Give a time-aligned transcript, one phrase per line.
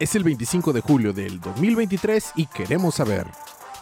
[0.00, 3.26] Es el 25 de julio del 2023 y queremos saber.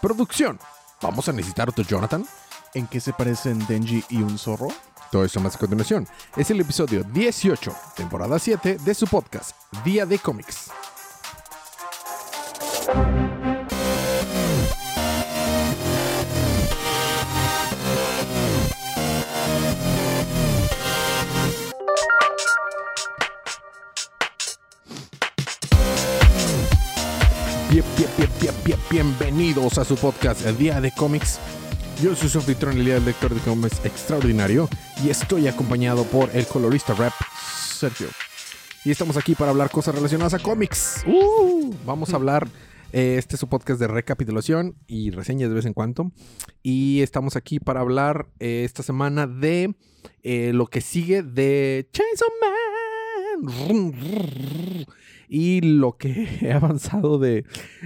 [0.00, 0.58] Producción.
[1.02, 2.24] ¿Vamos a necesitar otro Jonathan?
[2.72, 4.68] ¿En qué se parecen Denji y un zorro?
[5.12, 6.08] Todo esto más a continuación.
[6.34, 9.54] Es el episodio 18, temporada 7 de su podcast,
[9.84, 10.70] Día de Cómics.
[29.36, 31.38] Bienvenidos a su podcast, El Día de Cómics.
[32.02, 34.66] Yo soy su anfitrión, el día del lector de cómics extraordinario,
[35.04, 37.12] y estoy acompañado por el colorista rap
[37.46, 38.06] Sergio.
[38.82, 41.04] Y estamos aquí para hablar cosas relacionadas a cómics.
[41.06, 42.48] Uh, vamos a hablar,
[42.94, 46.12] eh, este es su podcast de recapitulación y reseñas de vez en cuando.
[46.62, 49.74] Y estamos aquí para hablar eh, esta semana de
[50.22, 52.28] eh, lo que sigue de Chainsaw
[53.42, 54.86] Man.
[55.28, 56.08] Y lo que
[56.42, 57.44] he avanzado de,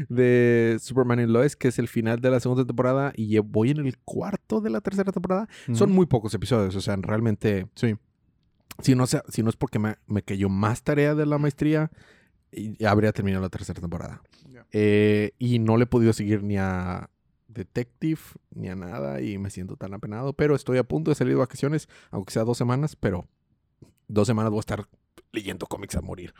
[0.08, 3.78] de Superman and Lois, que es el final de la segunda temporada, y voy en
[3.86, 5.48] el cuarto de la tercera temporada.
[5.72, 7.96] Son muy pocos episodios, o sea, realmente, Sí.
[8.80, 11.90] si no, sea- si no es porque me, me cayó más tarea de la maestría,
[12.52, 14.22] y- habría terminado la tercera temporada.
[14.72, 17.10] Eh, y no le he podido seguir ni a
[17.48, 18.20] Detective,
[18.54, 21.40] ni a nada, y me siento tan apenado, pero estoy a punto de salir de
[21.40, 23.26] vacaciones, aunque sea dos semanas, pero
[24.06, 24.86] dos semanas voy a estar
[25.32, 26.32] leyendo cómics a morir.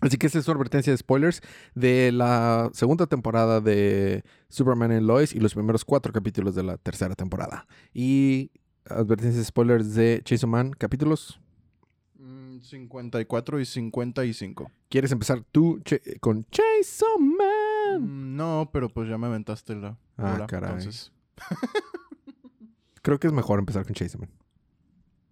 [0.00, 1.40] Así que esta es una advertencia de spoilers
[1.74, 6.76] de la segunda temporada de Superman and Lois y los primeros cuatro capítulos de la
[6.76, 7.66] tercera temporada.
[7.92, 8.50] Y
[8.84, 11.40] advertencias de spoilers de Chainsaw Man, capítulos.
[12.18, 14.70] Mm, 54 y 55.
[14.88, 18.02] ¿Quieres empezar tú Che- con Chainsaw Man?
[18.02, 20.70] Mm, No, pero pues ya me aventaste la Ah, bola, caray.
[20.74, 21.12] entonces.
[23.02, 24.30] Creo que es mejor empezar con Chainsaw Man.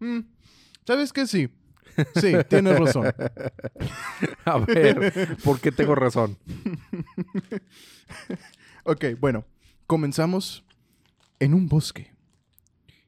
[0.00, 0.26] Mm,
[0.86, 1.26] ¿Sabes qué?
[1.26, 1.48] Sí.
[2.14, 3.06] Sí, tienes razón.
[4.44, 6.36] A ver, ¿por qué tengo razón?
[8.84, 9.44] Ok, bueno.
[9.88, 10.64] Comenzamos
[11.40, 12.12] en un bosque.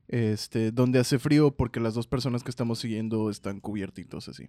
[0.08, 4.48] Este, donde hace frío porque las dos personas que estamos siguiendo están cubiertitos así.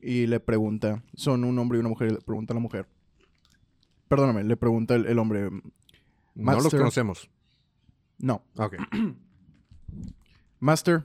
[0.00, 2.86] Y le pregunta, son un hombre y una mujer, y le pregunta a la mujer.
[4.08, 5.48] Perdóname, le pregunta el, el hombre.
[5.50, 5.60] No
[6.34, 6.78] los Master.
[6.80, 7.30] conocemos.
[8.18, 8.76] No, Ok.
[10.60, 11.04] Master,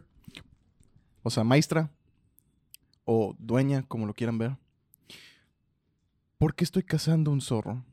[1.23, 1.89] o sea, maestra,
[3.05, 4.57] o dueña, como lo quieran ver.
[6.37, 7.83] ¿Por qué estoy cazando un zorro?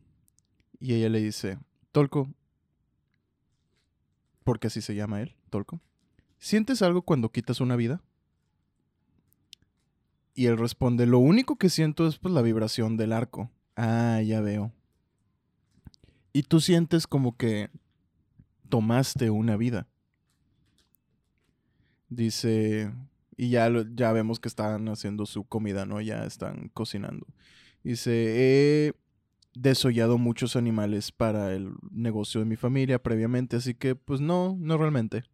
[0.80, 1.58] Y ella le dice,
[1.92, 2.28] Tolko,
[4.42, 5.80] porque así se llama él, Tolko.
[6.38, 8.02] ¿Sientes algo cuando quitas una vida?
[10.34, 13.50] Y él responde, lo único que siento es pues la vibración del arco.
[13.76, 14.72] Ah, ya veo.
[16.32, 17.70] Y tú sientes como que
[18.68, 19.86] tomaste una vida.
[22.08, 22.90] Dice,
[23.36, 26.00] y ya, ya vemos que están haciendo su comida, ¿no?
[26.00, 27.26] Ya están cocinando.
[27.82, 28.12] Dice,
[28.88, 28.94] he
[29.54, 34.78] desollado muchos animales para el negocio de mi familia previamente, así que pues no, no
[34.78, 35.24] realmente.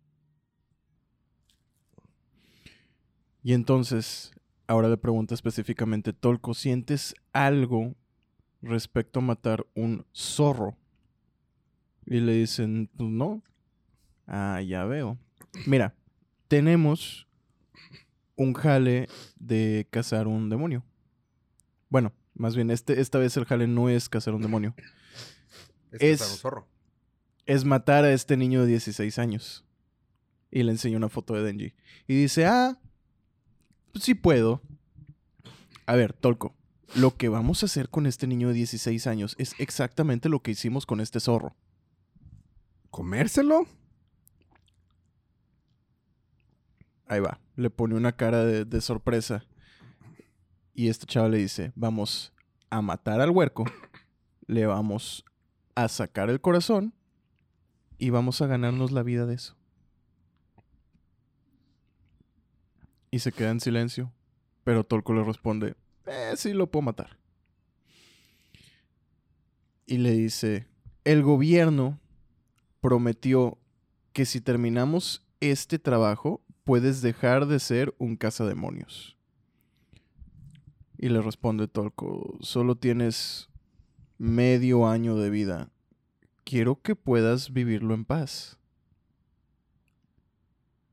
[3.43, 4.33] Y entonces,
[4.67, 7.95] ahora le pregunta específicamente, Tolko, ¿sientes algo
[8.61, 10.77] respecto a matar un zorro?
[12.05, 13.43] Y le dicen, pues no.
[14.27, 15.19] Ah, ya veo.
[15.67, 15.95] Mira,
[16.49, 17.28] tenemos
[18.39, 20.85] un jale de cazar un demonio.
[21.91, 24.75] Bueno, más bien, este, esta vez el jale no es cazar un demonio.
[25.93, 26.69] Es- cazar un zorro.
[27.47, 29.65] Es matar a este niño de 16 años.
[30.51, 31.75] Y le enseño una foto de Denji.
[32.07, 32.79] Y dice, ah,
[33.93, 34.63] pues sí puedo.
[35.87, 36.55] A ver, Tolko,
[36.95, 40.51] lo que vamos a hacer con este niño de 16 años es exactamente lo que
[40.53, 41.57] hicimos con este zorro.
[42.91, 43.67] ¿Comérselo?
[47.07, 47.41] Ahí va.
[47.59, 49.45] Le pone una cara de, sorpresa.
[50.75, 52.33] Y este chavo le dice, vamos
[52.71, 53.65] a matar al huerco.
[54.47, 55.25] Le vamos
[55.75, 56.95] a sacar el corazón.
[57.99, 59.57] Y vamos a ganarnos la vida de eso.
[63.11, 64.13] Y se queda en silencio.
[64.63, 65.75] Pero Tolko le responde,
[66.07, 67.19] eh, sí lo puedo matar.
[69.85, 70.69] Y le dice,
[71.03, 71.99] el gobierno
[72.81, 73.59] prometió
[74.13, 79.17] que si terminamos este trabajo, puedes dejar de ser un cazademonios.
[80.99, 83.49] Y le responde Tolko, solo tienes
[84.19, 85.71] medio año de vida.
[86.45, 88.59] Quiero que puedas vivirlo en paz.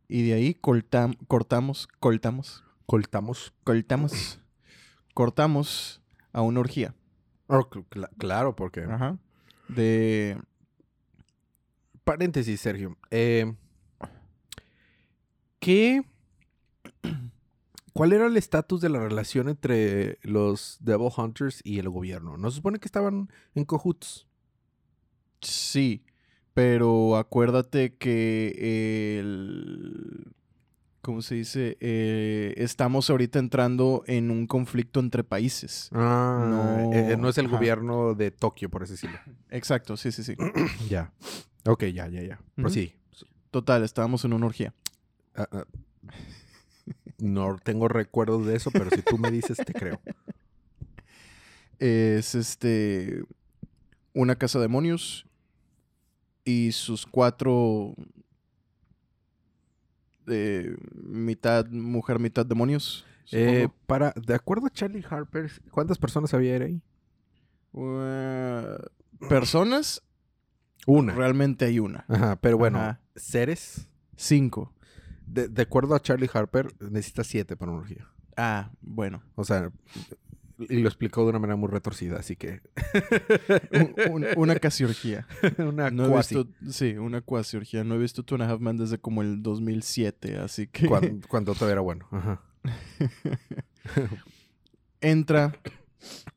[0.08, 3.54] Y de ahí cortam- cortamos, cortamos, Coltamos.
[3.66, 4.40] cortamos,
[5.14, 6.02] cortamos
[6.32, 6.96] a una orgía.
[7.48, 8.80] Oh, cl- cla- claro, porque...
[8.84, 9.18] Ajá.
[9.68, 10.38] De
[12.06, 12.98] Paréntesis, Sergio.
[13.12, 13.54] Eh,
[15.66, 16.04] ¿Qué
[17.92, 22.38] ¿Cuál era el estatus de la relación entre los Devil Hunters y el gobierno?
[22.38, 24.28] ¿No se supone que estaban en cojuts?
[25.42, 26.04] Sí,
[26.54, 30.36] pero acuérdate que el...
[31.02, 31.78] ¿Cómo se dice?
[31.80, 35.90] Eh, estamos ahorita entrando en un conflicto entre países.
[35.94, 37.56] Ah, No, eh, eh, no es el ajá.
[37.58, 39.18] gobierno de Tokio, por así decirlo.
[39.50, 40.36] Exacto, sí, sí, sí.
[40.90, 41.12] ya.
[41.66, 42.36] Ok, ya, ya, ya.
[42.36, 42.62] Ujú.
[42.62, 42.96] Prosigue.
[43.50, 44.76] Total, estábamos en una orgía.
[45.36, 45.66] Ah, ah.
[47.18, 50.02] No tengo recuerdos de eso, pero si tú me dices, te creo.
[51.80, 53.24] Es este.
[54.14, 55.26] Una casa de demonios.
[56.44, 57.96] Y sus cuatro.
[60.28, 63.06] eh, mitad mujer, mitad demonios.
[63.32, 66.80] Eh, para, de acuerdo a Charlie Harper, ¿cuántas personas había ahí?
[67.74, 68.78] Uh,
[69.28, 70.02] personas,
[70.86, 71.14] Una.
[71.16, 72.06] realmente hay una.
[72.08, 73.02] Ajá, pero bueno, Ajá.
[73.16, 73.88] seres.
[74.16, 74.72] Cinco.
[75.28, 78.08] De, de acuerdo a Charlie Harper, necesita siete para una orgía.
[78.38, 79.24] Ah, bueno.
[79.36, 79.72] O sea,
[80.58, 82.62] y lo explicó de una manera muy retorcida, así que.
[83.72, 85.28] Un- un- una casi orgía.
[85.58, 86.36] una No he cuasi.
[86.36, 87.84] visto, sí, una cuasi orgía.
[87.84, 91.22] No he visto Two and a Half Men desde como el 2007, así que Cuan-
[91.28, 92.08] Cuando, todavía era bueno.
[92.12, 92.42] Ajá.
[95.02, 95.54] entra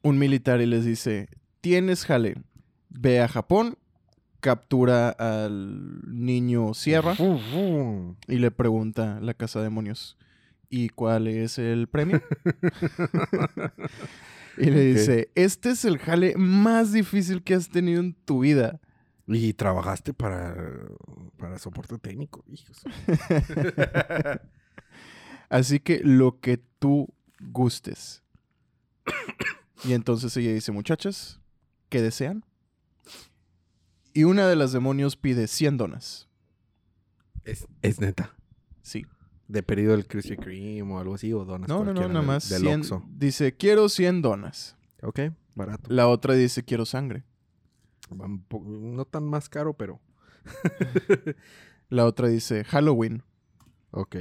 [0.03, 1.29] un militar y les dice,
[1.61, 2.37] tienes jale,
[2.91, 3.77] ve a Japón,
[4.41, 7.17] captura al niño Sierra
[8.27, 10.17] y le pregunta la casa de demonios,
[10.71, 12.23] ¿y cuál es el premio?
[14.59, 18.81] y le dice, este es el jale más difícil que has tenido en tu vida.
[19.27, 20.57] Y trabajaste para,
[21.37, 22.83] para soporte técnico, hijos.
[25.51, 28.23] Así que lo que tú gustes.
[29.85, 31.41] y entonces ella dice, muchachas,
[31.91, 32.45] ¿qué desean?
[34.13, 36.29] Y una de las demonios pide 100 donas.
[37.45, 38.35] Es, es neta.
[38.83, 39.07] Sí.
[39.47, 42.49] De pedido del Krispy Kreme o algo así, o donas No, no, no, nada más.
[42.49, 43.03] Del 100 Oxxo.
[43.11, 44.77] dice, quiero 100 donas.
[45.03, 45.21] Ok,
[45.55, 45.91] barato.
[45.93, 47.25] La otra dice, quiero sangre.
[48.11, 50.01] No tan más caro, pero...
[51.91, 53.23] La otra dice, Halloween.
[53.91, 54.17] Ok.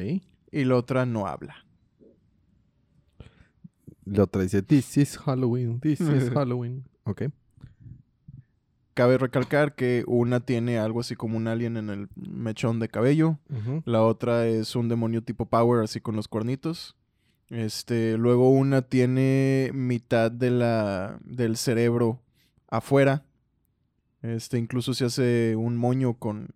[0.51, 1.65] Y la otra no habla.
[4.05, 6.85] La otra dice, this is Halloween, this is Halloween.
[7.03, 7.23] Ok.
[8.97, 13.38] Cabe recalcar que una tiene algo así como un alien en el mechón de cabello.
[13.85, 16.95] La otra es un demonio tipo Power, así con los cuernitos.
[17.51, 22.23] Este, luego una tiene mitad de la, del cerebro
[22.69, 23.23] afuera.
[24.23, 26.49] Este, incluso se hace un moño con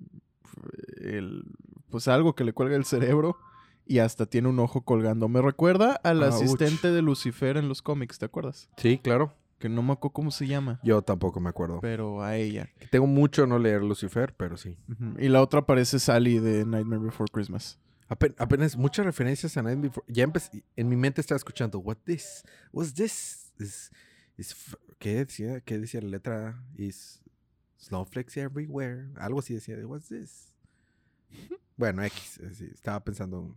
[0.99, 1.43] el,
[1.91, 3.37] pues algo que le cuelga el cerebro
[3.85, 5.29] y hasta tiene un ojo colgando.
[5.29, 6.33] Me recuerda al Ouch.
[6.33, 8.67] asistente de Lucifer en los cómics, ¿te acuerdas?
[8.77, 9.35] Sí, claro.
[9.61, 11.79] Que no me acuerdo cómo se llama, Yo tampoco me acuerdo.
[11.81, 12.67] pero a ella.
[12.89, 14.77] Tengo mucho no leer Lucifer, pero sí.
[15.19, 17.79] Y la otra parece Sally de Nightmare Before Christmas.
[18.09, 20.05] Apen- apenas muchas referencias a Night Before.
[20.09, 22.43] Ya empecé, en mi mente estaba escuchando, what this?
[22.73, 23.53] What's this?
[23.59, 23.91] Is,
[24.37, 24.55] is
[24.99, 25.61] ¿Qué decía?
[25.61, 26.61] ¿Qué decía la letra?
[26.75, 27.21] Is
[27.79, 29.09] snowflakes everywhere.
[29.17, 30.51] Algo así decía, what's this?
[31.77, 32.39] Bueno, X.
[32.39, 33.55] eh, estaba pensando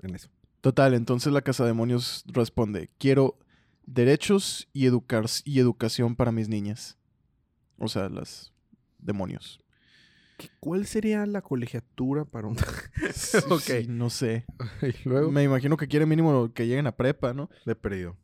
[0.00, 0.28] en eso.
[0.62, 3.38] Total, entonces la Casa Demonios responde, quiero
[3.86, 6.98] derechos y, educar y educación para mis niñas.
[7.78, 8.52] O sea, las
[8.98, 9.60] demonios.
[10.38, 12.56] ¿Qué- ¿Cuál sería la colegiatura para un...
[13.14, 13.60] Sí, Ok.
[13.60, 14.44] sí, no sé.
[14.82, 15.30] y luego...
[15.30, 17.50] Me imagino que quiere mínimo que lleguen a prepa, ¿no?
[17.66, 18.16] De perdido.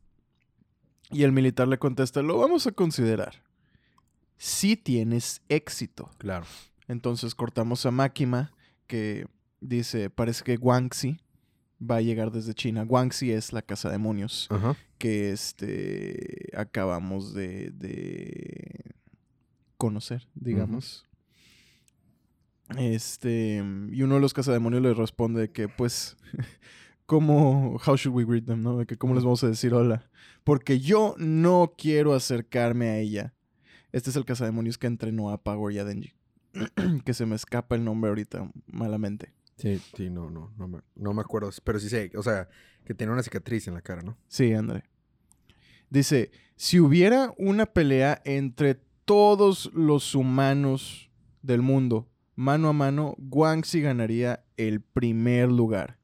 [1.11, 3.43] Y el militar le contesta, lo vamos a considerar.
[4.37, 6.11] Si tienes éxito.
[6.19, 6.47] Claro.
[6.87, 8.53] Entonces cortamos a Makima,
[8.87, 9.27] que
[9.61, 11.21] dice, parece que Guangxi
[11.81, 12.85] va a llegar desde China.
[12.85, 14.47] Guangxi es la casa demonios.
[14.51, 14.77] Ajá.
[14.99, 18.95] Que este acabamos de, de
[19.77, 21.07] conocer, digamos.
[22.77, 26.17] Este, y uno de los cazademonios le responde que, pues,
[27.07, 28.77] ¿cómo, how should we greet them, no?
[28.77, 30.11] De que cómo les vamos a decir hola.
[30.45, 33.35] Porque yo no quiero acercarme a ella.
[33.93, 36.13] Este es el cazademonios que entrenó a Power y a Denji.
[37.05, 39.33] que se me escapa el nombre ahorita, malamente.
[39.57, 41.51] Sí, sí, no, no, no me, no me acuerdo.
[41.65, 42.49] Pero sí sé, o sea,
[42.89, 44.17] que tiene una cicatriz en la cara, ¿no?
[44.29, 44.83] Sí, André.
[45.91, 51.11] Dice, si hubiera una pelea entre todos los humanos
[51.43, 55.99] del mundo, mano a mano, Guangxi ganaría el primer lugar.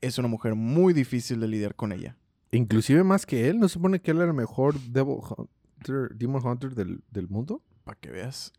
[0.00, 2.16] Es una mujer muy difícil de lidiar con ella.
[2.50, 6.46] Inclusive más que él, ¿no se supone que él era el mejor Devil Hunter, Demon
[6.46, 7.62] Hunter del, del mundo?
[7.84, 8.54] Para que veas,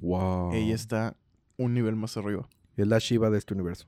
[0.00, 0.52] Wow.
[0.54, 1.14] ella está
[1.58, 2.48] un nivel más arriba.
[2.74, 3.86] Es la Shiva de este universo.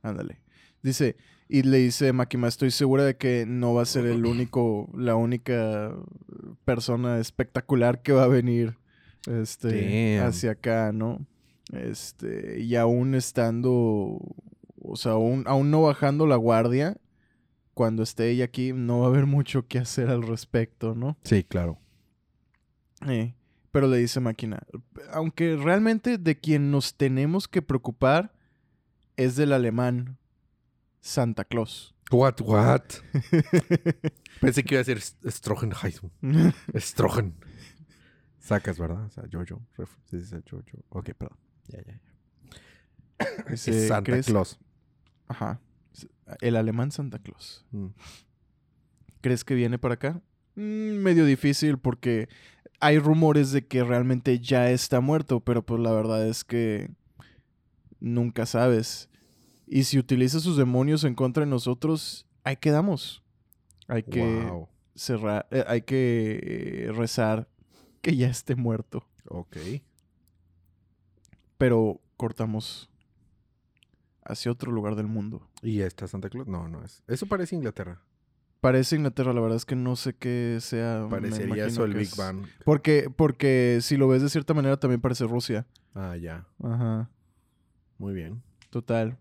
[0.00, 0.40] Ándale.
[0.82, 4.88] Dice, y le dice Makima, estoy segura de que no va a ser el único,
[4.96, 5.94] la única
[6.64, 8.76] persona espectacular que va a venir
[9.26, 10.28] este, Damn.
[10.28, 11.24] hacia acá, ¿no?
[11.72, 14.18] Este, y aún estando,
[14.82, 16.96] o sea, aún, aún no bajando la guardia,
[17.74, 21.16] cuando esté ella aquí no va a haber mucho que hacer al respecto, ¿no?
[21.22, 21.78] Sí, claro.
[23.06, 23.34] Eh,
[23.70, 24.62] pero le dice Máquina,
[25.12, 28.32] aunque realmente de quien nos tenemos que preocupar
[29.16, 30.16] es del alemán
[31.06, 31.94] Santa Claus.
[32.10, 32.82] What, what?
[34.40, 36.10] Pensé que iba a ser Strogenheim.
[36.76, 37.34] Strogen.
[38.38, 39.04] Sacas, ¿verdad?
[39.06, 39.62] O sea, Jojo.
[40.10, 40.62] Sí, sí, Jojo.
[40.90, 41.38] Ok, perdón.
[41.68, 43.52] Ya, ya, ya.
[43.52, 44.58] Es Santa ¿crees- Claus.
[45.28, 45.60] Ajá.
[46.40, 47.64] El alemán Santa Claus.
[47.70, 47.86] Mm.
[49.20, 50.20] ¿Crees que viene para acá?
[50.54, 52.28] Mm, medio difícil porque
[52.80, 56.90] hay rumores de que realmente ya está muerto, pero pues la verdad es que
[58.00, 59.08] nunca sabes.
[59.66, 63.22] Y si utiliza sus demonios en contra de nosotros, ahí quedamos.
[63.88, 64.68] Hay que Wow.
[64.94, 66.40] cerrar, eh, hay que
[66.88, 67.48] eh, rezar
[68.00, 69.04] que ya esté muerto.
[69.28, 69.56] Ok.
[71.58, 72.90] Pero cortamos
[74.24, 75.48] hacia otro lugar del mundo.
[75.62, 76.46] ¿Y esta Santa Claus?
[76.48, 77.02] No, no es.
[77.06, 78.00] Eso parece Inglaterra.
[78.60, 81.06] Parece Inglaterra, la verdad es que no sé qué sea.
[81.10, 82.46] Parecería eso el Big es- Bang.
[82.64, 85.66] Porque, porque si lo ves de cierta manera también parece Rusia.
[85.94, 86.46] Ah, ya.
[86.62, 87.10] Ajá.
[87.98, 88.42] Muy bien.
[88.70, 89.18] Total.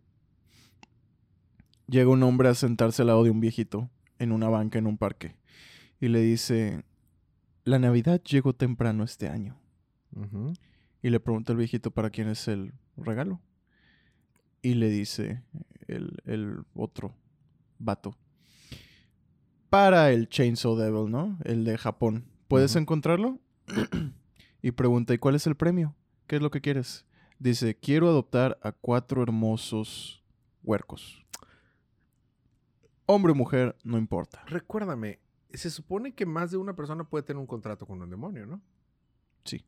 [1.88, 3.90] Llega un hombre a sentarse al lado de un viejito
[4.20, 5.36] en una banca en un parque
[6.00, 6.84] y le dice,
[7.64, 9.58] la Navidad llegó temprano este año.
[11.02, 13.42] Y le pregunta al viejito para quién es el regalo.
[14.62, 15.44] Y le dice
[15.88, 17.16] el, el otro
[17.78, 18.16] vato.
[19.70, 21.38] Para el Chainsaw Devil, ¿no?
[21.44, 22.26] El de Japón.
[22.48, 23.40] ¿Puedes encontrarlo?
[24.62, 25.96] y pregunta, ¿y cuál es el premio?
[26.28, 27.06] ¿Qué es lo que quieres?
[27.40, 30.24] Dice, quiero adoptar a cuatro hermosos
[30.64, 31.25] huercos.
[33.06, 34.44] Hombre o mujer, no importa.
[34.48, 35.20] Recuérdame,
[35.54, 38.62] se supone que más de una persona puede tener un contrato con un demonio, ¿no?
[39.44, 39.66] Sí.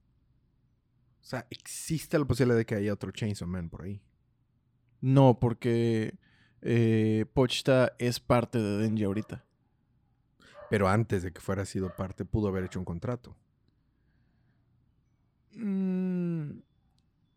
[1.21, 4.01] O sea, existe la posibilidad de que haya otro Chainsaw Man por ahí.
[5.01, 6.17] No, porque
[6.61, 9.45] eh, Pochta es parte de Denji ahorita.
[10.69, 13.35] Pero antes de que fuera sido parte, pudo haber hecho un contrato.
[15.53, 16.59] Mm,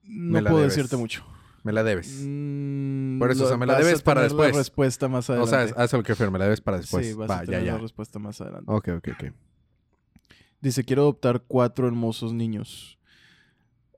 [0.05, 0.75] no puedo debes.
[0.75, 1.25] decirte mucho.
[1.63, 2.23] Me la debes.
[2.27, 4.53] Mm, Por eso, o sea, me la debes para después.
[4.53, 7.07] La respuesta más o sea, haz lo que me la debes para después.
[7.07, 7.73] Sí, vas Va, a ya, tener ya.
[7.75, 8.65] la respuesta más adelante.
[8.73, 9.25] Ok, ok, ok.
[10.61, 12.99] Dice, quiero adoptar cuatro hermosos niños.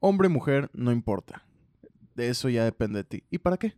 [0.01, 1.45] Hombre, mujer, no importa.
[2.15, 3.25] De eso ya depende de ti.
[3.31, 3.75] ¿Y para qué?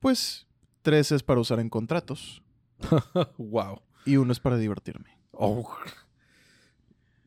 [0.00, 0.46] Pues
[0.82, 2.42] tres es para usar en contratos
[3.38, 3.80] wow.
[4.04, 5.18] y uno es para divertirme.
[5.32, 5.68] Oh.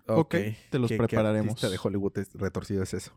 [0.08, 0.36] Ok,
[0.70, 1.50] te los ¿Qué- qué prepararemos.
[1.51, 3.12] artista de Hollywood es- retorcido es eso.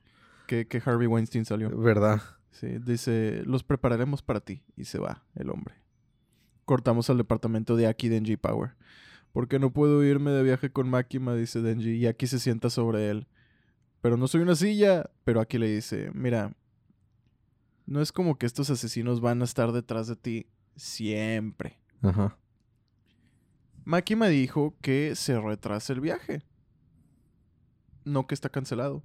[0.47, 1.71] Que, que Harvey Weinstein salió.
[1.77, 2.21] ¿Verdad?
[2.55, 4.63] Sí, dice, los prepararemos para ti.
[4.77, 5.75] Y se va el hombre.
[6.65, 8.77] Cortamos al departamento de Aki Denji Power.
[9.33, 11.97] Porque no puedo irme de viaje con Makima, dice Denji.
[11.97, 13.27] Y Aki se sienta sobre él.
[14.01, 15.11] Pero no soy una silla.
[15.25, 16.57] Pero Aki le dice, mira,
[17.87, 20.47] no es como que estos asesinos van a estar detrás de ti
[20.77, 21.81] siempre.
[22.03, 22.39] Ajá.
[23.85, 26.45] Makima dijo que se retrasa el viaje.
[28.05, 29.03] No que está cancelado.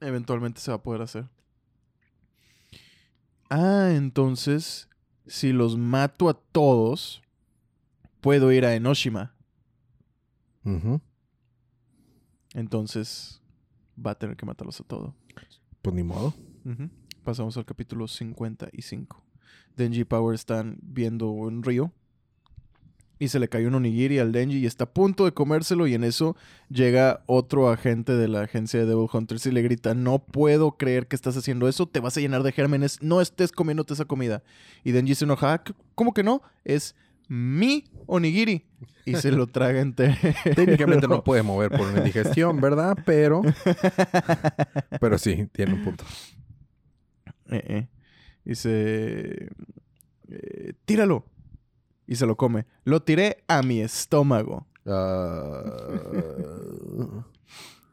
[0.00, 1.30] Eventualmente se va a poder hacer.
[3.50, 4.88] Ah, entonces,
[5.26, 7.20] si los mato a todos,
[8.20, 9.34] puedo ir a Enoshima.
[10.64, 11.00] Ujú.
[12.54, 13.42] Entonces,
[13.94, 15.12] va a tener que matarlos a todos.
[15.82, 16.34] Pues ni modo.
[17.24, 19.22] Pasamos al capítulo 55.
[19.76, 21.92] Denji y Power están viendo un río.
[23.20, 25.86] Y se le cayó un onigiri al Denji y está a punto de comérselo.
[25.86, 26.36] Y en eso
[26.70, 31.06] llega otro agente de la agencia de Devil Hunters y le grita: No puedo creer
[31.06, 31.86] que estás haciendo eso.
[31.86, 33.02] Te vas a llenar de gérmenes.
[33.02, 34.42] No estés comiéndote esa comida.
[34.84, 35.62] Y Denji se enoja: "Ah,
[35.94, 36.40] ¿Cómo que no?
[36.64, 36.96] Es
[37.28, 38.66] mi onigiri.
[39.04, 40.14] Y se lo traga entero.
[40.56, 42.96] Técnicamente no puede mover por una indigestión, ¿verdad?
[43.06, 43.42] Pero.
[45.00, 46.04] Pero sí, tiene un punto.
[47.50, 47.88] Eh, eh.
[48.44, 49.48] Dice,
[50.28, 51.24] eh, tíralo.
[52.10, 52.66] Y se lo come.
[52.82, 54.66] Lo tiré a mi estómago.
[54.84, 55.62] Ah,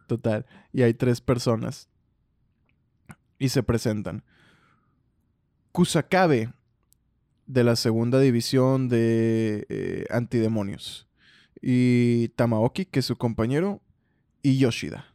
[0.07, 0.47] Total.
[0.73, 1.87] Y hay tres personas.
[3.37, 4.23] Y se presentan.
[5.71, 6.51] Kusakabe,
[7.45, 11.07] de la segunda división de eh, antidemonios.
[11.61, 13.81] Y Tamaoki, que es su compañero.
[14.41, 15.05] Y Yoshida.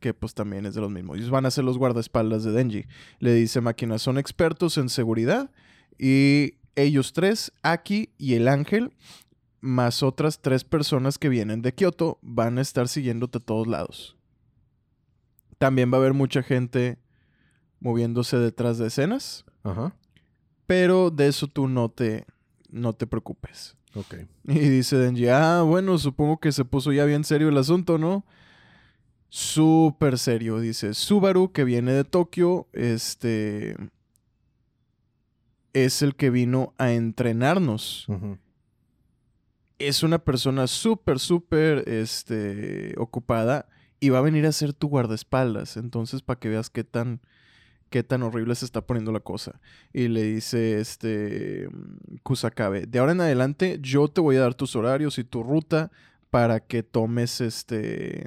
[0.00, 1.18] que pues también es de los mismos.
[1.18, 2.86] Ellos van a ser los guardaespaldas de Denji.
[3.20, 5.52] Le dice Máquina, son expertos en seguridad
[5.96, 8.92] y ellos tres, Aki y el ángel,
[9.60, 14.16] más otras tres personas que vienen de Kioto, van a estar siguiéndote a todos lados.
[15.58, 16.98] También va a haber mucha gente
[17.78, 19.94] moviéndose detrás de escenas, Ajá.
[20.66, 22.26] pero de eso tú no te,
[22.70, 23.76] no te preocupes.
[23.94, 24.14] Ok.
[24.44, 28.24] Y dice Denji, ah, bueno, supongo que se puso ya bien serio el asunto, ¿no?
[29.28, 33.76] Súper serio, dice Subaru, que viene de Tokio, este...
[35.72, 38.06] es el que vino a entrenarnos.
[39.78, 45.76] Es una persona súper, súper este, ocupada y va a venir a ser tu guardaespaldas.
[45.76, 47.20] Entonces, para que veas qué tan,
[47.90, 49.60] qué tan horrible se está poniendo la cosa.
[49.92, 51.68] Y le dice este
[52.22, 55.90] Kusakabe, de ahora en adelante yo te voy a dar tus horarios y tu ruta
[56.30, 58.26] para que tomes este...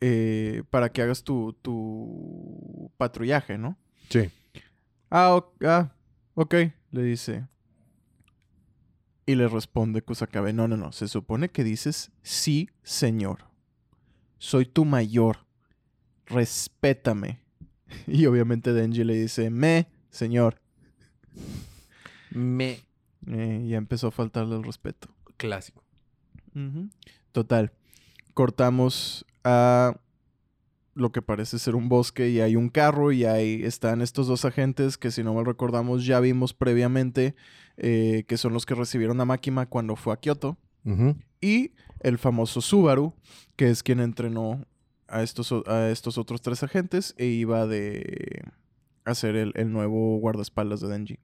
[0.00, 3.76] eh, para que hagas tu, tu patrullaje, ¿no?
[4.10, 4.30] Sí.
[5.10, 5.93] Ah, o- ah,
[6.34, 6.54] ok,
[6.90, 7.46] le dice.
[9.26, 13.46] Y le responde Kusakabe, no, no, no, se supone que dices sí, señor.
[14.38, 15.38] Soy tu mayor.
[16.26, 17.40] Respétame.
[18.08, 20.60] Y obviamente Denji le dice, me, señor.
[22.30, 22.80] Me
[23.28, 25.08] Eh, ya empezó a faltarle el respeto.
[25.36, 25.82] clásico.
[27.32, 27.72] Total.
[28.34, 29.96] Cortamos a
[30.94, 34.44] lo que parece ser un bosque y hay un carro y ahí están estos dos
[34.44, 37.34] agentes que si no mal recordamos ya vimos previamente
[37.76, 41.16] eh, que son los que recibieron a Makima cuando fue a Kioto Ujú.
[41.40, 43.12] y el famoso Subaru
[43.56, 44.66] que es quien entrenó
[45.08, 48.42] a estos, a estos otros tres agentes e iba de
[49.04, 51.18] hacer el, el nuevo guardaespaldas de Denji.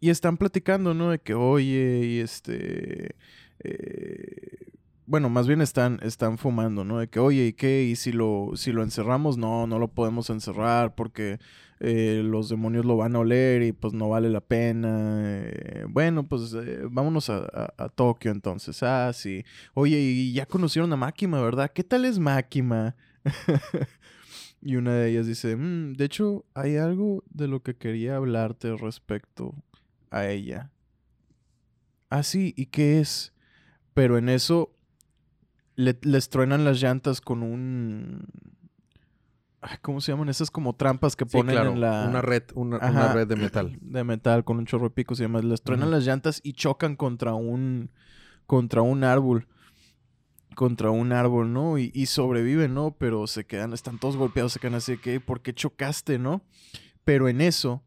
[0.00, 1.10] Y están platicando, ¿no?
[1.10, 3.14] De que, oye, y este...
[3.62, 4.69] eh,
[5.10, 6.98] bueno, más bien están, están fumando, ¿no?
[6.98, 7.82] De que, oye, ¿y qué?
[7.82, 9.36] ¿Y si lo, si lo encerramos?
[9.38, 11.40] No, no lo podemos encerrar porque
[11.80, 15.18] eh, los demonios lo van a oler y pues no vale la pena.
[15.24, 18.82] eh, bueno, pues eh, vámonos a, a- Tokio entonces.
[18.84, 19.44] Ah, sí.
[19.74, 21.72] Oye, y ya conocieron a Máquima, ¿verdad?
[21.74, 22.94] ¿Qué tal es Máquima?
[24.62, 28.76] y una de ellas dice, "Mm, de hecho, hay algo de lo que quería hablarte
[28.76, 29.54] respecto
[30.10, 30.70] a ella.
[32.08, 33.32] Ah, sí, ¿y qué es?
[33.94, 34.72] Pero en eso
[35.80, 38.26] le- les truenan las llantas con un...
[39.62, 40.28] Ay, ¿Cómo se llaman?
[40.30, 41.72] Esas como trampas que Sí, ponen claro.
[41.72, 42.06] en la...
[42.08, 42.78] Una red, una,
[43.12, 43.78] red de metal.
[43.82, 45.44] De metal con un chorro de picos y demás.
[45.44, 47.90] Les truenan las llantas y chocan contra un...
[48.46, 49.46] Contra un árbol.
[50.54, 51.78] Contra un árbol, ¿no?
[51.78, 52.96] Y, y sobreviven, ¿no?
[52.98, 53.72] Pero se quedan...
[53.74, 55.20] Están todos golpeados, se quedan así que...
[55.20, 56.42] ¿Por qué chocaste, no?
[57.04, 57.82] Pero en eso...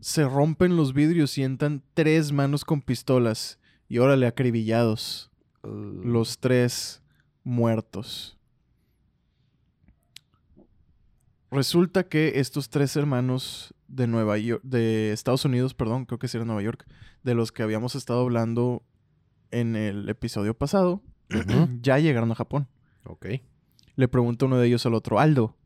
[0.00, 3.58] Se rompen los vidrios y entran tres manos con pistolas.
[3.88, 5.27] Y órale, acribillados.
[5.62, 7.02] Uh, Los tres
[7.44, 8.38] muertos.
[11.50, 16.36] Resulta que estos tres hermanos de Nueva York, de Estados Unidos, perdón, creo que sí
[16.36, 16.86] era Nueva York,
[17.22, 18.82] de los que habíamos estado hablando
[19.50, 21.02] en el episodio pasado,
[21.80, 22.68] ya llegaron a Japón.
[23.04, 23.26] Ok.
[23.96, 25.56] Le pregunta uno de ellos al otro, Aldo,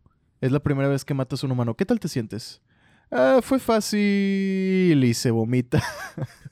[0.41, 2.63] es la primera vez que matas a un humano, ¿qué tal te sientes?
[3.11, 5.83] "Ah, fue fácil y se vomita.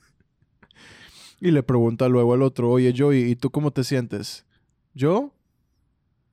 [1.41, 4.45] y le pregunta luego al otro, oye Joey, ¿y tú cómo te sientes?
[4.93, 5.33] ¿Yo?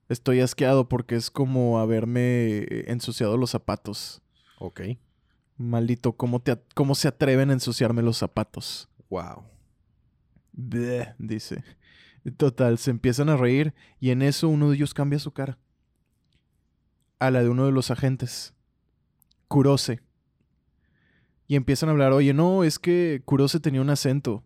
[0.07, 4.21] Estoy asqueado porque es como haberme eh, ensuciado los zapatos.
[4.59, 4.81] Ok.
[5.57, 8.87] Maldito, ¿cómo, te, cómo se atreven a ensuciarme los zapatos?
[9.09, 9.43] Wow.
[10.51, 11.63] Bleh, dice.
[12.37, 15.57] Total, se empiezan a reír y en eso uno de ellos cambia su cara.
[17.17, 18.53] A la de uno de los agentes.
[19.47, 20.01] Kurose.
[21.47, 24.43] Y empiezan a hablar, oye, no, es que Kurose tenía un acento.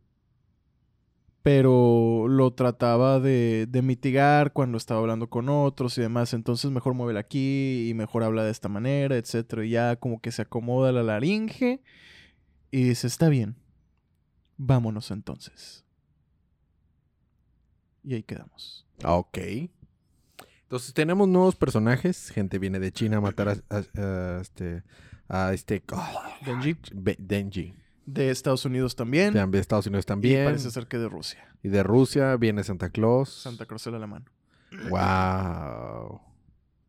[1.44, 6.34] Pero lo trataba de, de mitigar cuando estaba hablando con otros y demás.
[6.34, 9.66] Entonces mejor muévela aquí y mejor habla de esta manera, etcétera.
[9.66, 11.82] Y ya como que se acomoda la laringe
[12.72, 13.58] y dice, está bien.
[14.58, 15.84] Vámonos entonces.
[18.04, 18.86] Y ahí quedamos.
[19.04, 19.38] Ah, Ok.
[20.64, 22.30] Entonces tenemos nuevos personajes.
[22.32, 24.84] Gente viene de China a matar a, a- a este.
[25.28, 25.84] A este.
[26.46, 26.76] Denji.
[27.20, 27.74] Denji.
[28.06, 29.34] De Estados Unidos también.
[29.34, 30.46] De Estados Unidos Y también.
[30.46, 31.48] parece ser que de Rusia.
[31.64, 33.30] Y de Rusia viene Santa Claus.
[33.34, 34.26] Santa Cruz el alemán.
[34.90, 36.20] Wow.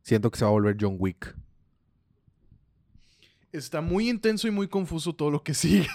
[0.03, 1.35] Siento que se va a volver John Wick.
[3.53, 5.87] Está muy intenso y muy confuso todo lo que sigue.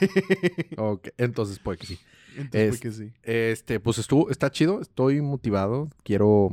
[0.77, 1.99] Ok, entonces puede que sí.
[2.37, 3.11] Entonces, Es- que sí.
[3.23, 5.89] Este, pues estuvo, está chido, estoy motivado.
[6.03, 6.49] Quiero,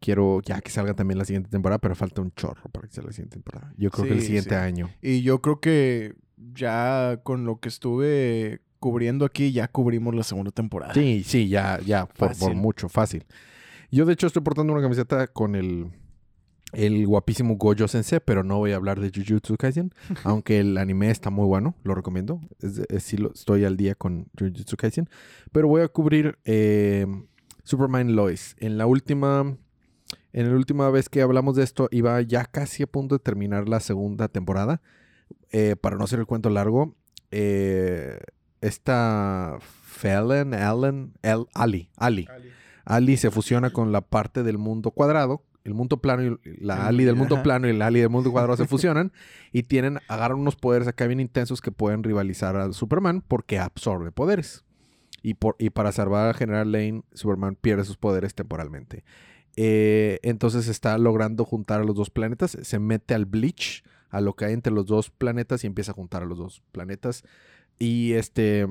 [0.00, 3.08] quiero ya que salga también la siguiente temporada, pero falta un chorro para que salga
[3.08, 3.74] la siguiente temporada.
[3.76, 4.56] Yo creo que el siguiente sí.
[4.56, 4.90] año.
[5.02, 10.50] Y yo creo que ya con lo que estuve cubriendo aquí, ya cubrimos la segunda
[10.50, 10.92] temporada.
[10.94, 13.24] Sí, sí, ya, ya, por, mucho, fácil.
[13.90, 15.90] Yo de hecho estoy portando una camiseta con el,
[16.72, 19.92] el guapísimo Gojo Sensei, pero no voy a hablar de Jujutsu Kaisen,
[20.24, 22.40] aunque el anime está muy bueno, lo recomiendo.
[22.60, 25.08] Es, es- sí lo- estoy al día con Jujutsu Kaisen,
[25.52, 27.06] pero voy a cubrir eh,
[27.62, 28.56] Superman Lois.
[28.58, 29.56] En la última,
[30.32, 33.68] en la última vez que hablamos de esto, iba ya casi a punto de terminar
[33.68, 34.82] la segunda temporada.
[35.50, 36.94] Eh, para no hacer el cuento largo,
[37.30, 38.18] eh,
[38.60, 42.28] esta Fallon, Allen, El, Ali, Ali.
[42.84, 46.80] Ali se fusiona con la parte del mundo cuadrado el mundo plano y la El-
[46.82, 49.12] Ali del mundo plano y la Ali del mundo cuadrado se fusionan
[49.50, 54.12] y tienen, agarran unos poderes acá bien intensos que pueden rivalizar a Superman porque absorbe
[54.12, 54.62] poderes.
[55.22, 59.04] Y, por, y para salvar a General Lane, Superman pierde sus poderes temporalmente.
[59.56, 62.58] Eh, entonces está logrando juntar a los dos planetas.
[62.60, 63.84] Se mete al Bleach,
[64.16, 66.62] a lo que hay entre los dos planetas y empieza a juntar a los dos
[66.72, 67.22] planetas.
[67.78, 68.66] Y este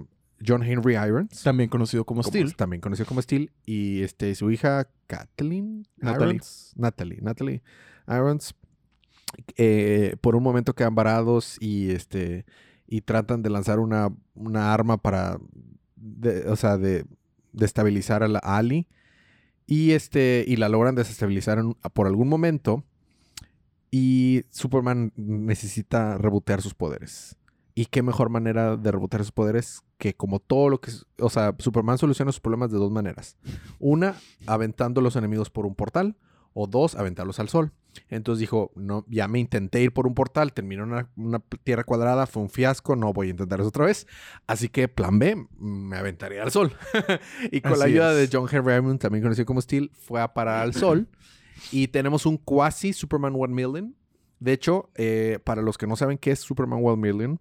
[0.45, 2.55] John Henry Irons, También conocido como como- Steel.
[2.55, 6.35] también conocido como Steel, y este su hija Kathleen Natalie.
[6.35, 7.61] Irons, Natalie, Natalie
[8.07, 8.55] Irons,
[9.57, 12.45] eh, por un momento quedan varados y este
[12.87, 15.39] y tratan de lanzar una, una arma para,
[15.95, 17.05] de- o sea, de
[17.53, 18.87] destabilizar a la Ali
[19.65, 22.83] y este y la logran desestabilizar en- por algún momento
[23.95, 27.35] y Superman necesita rebotear sus poderes.
[27.75, 30.89] Y qué mejor manera de rebotear sus poderes que como todo lo que...
[30.89, 33.37] es- O sea, Superman soluciona sus problemas de dos maneras.
[33.77, 34.15] Una,
[34.47, 36.15] aventando a los enemigos por un portal.
[36.55, 37.71] O dos, aventarlos al sol.
[38.09, 42.25] Entonces dijo, no, ya me intenté ir por un portal, terminó una, una tierra cuadrada,
[42.27, 44.07] fue un fiasco, no voy a intentar eso otra vez.
[44.47, 46.71] Así que plan B, me aventaría al sol.
[47.51, 48.29] y con la ayuda es.
[48.31, 51.07] de John Henry Irons, también conocido como Steel, fue a parar al sol.
[51.71, 53.95] Y tenemos un quasi Superman 1 Million.
[54.39, 57.39] De hecho, eh, para los que no saben qué es Superman 1 Million,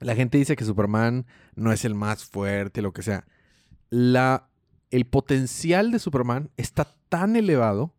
[0.00, 3.26] la gente dice que Superman no es el más fuerte, lo que sea.
[3.88, 4.48] La,
[4.90, 7.94] el potencial de Superman está tan elevado,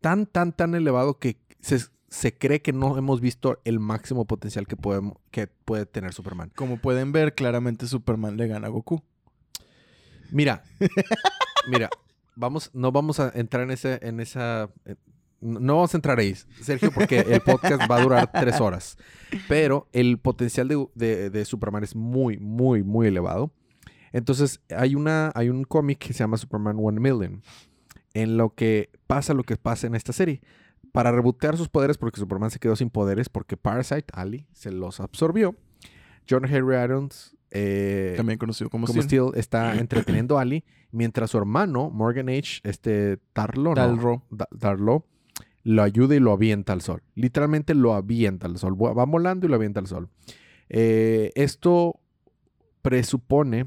[0.00, 4.66] tan, tan, tan elevado que se, se cree que no hemos visto el máximo potencial
[4.66, 6.52] que, podemos, que puede tener Superman.
[6.54, 9.02] Como pueden ver, claramente Superman le gana a Goku.
[10.30, 10.64] Mira,
[11.68, 11.90] mira,
[12.36, 14.96] vamos, no vamos a entrar en ese, en esa, eh,
[15.40, 18.96] no vamos a entrar ahí, Sergio, porque el podcast va a durar tres horas.
[19.48, 23.52] Pero el potencial de, de- de Superman es muy, muy, muy elevado.
[24.12, 27.42] Entonces, hay una, hay un cómic que se llama Superman One Million,
[28.14, 30.40] en lo que pasa lo que pasa en esta serie.
[30.92, 35.00] Para rebotear sus poderes, porque Superman se quedó sin poderes, porque Parasite, Ali, se los
[35.00, 35.56] absorbió.
[36.30, 39.28] John Henry Irons eh, También conocido como, como Steel.
[39.30, 43.74] Steel está entreteniendo a Ali, mientras su hermano, Morgan H., este Tarlo, ¿no?
[43.76, 44.22] Talro.
[44.30, 45.06] Da- Darlo,
[45.62, 47.02] lo ayuda y lo avienta al sol.
[47.14, 48.74] Literalmente lo avienta al sol.
[48.80, 50.10] Va va volando y lo avienta al sol.
[50.68, 52.00] Eh, esto
[52.82, 53.66] presupone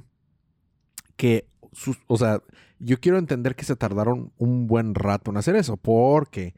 [1.15, 2.41] que, sus- o sea,
[2.79, 6.53] yo quiero entender que se tardaron un buen rato en hacer eso, porque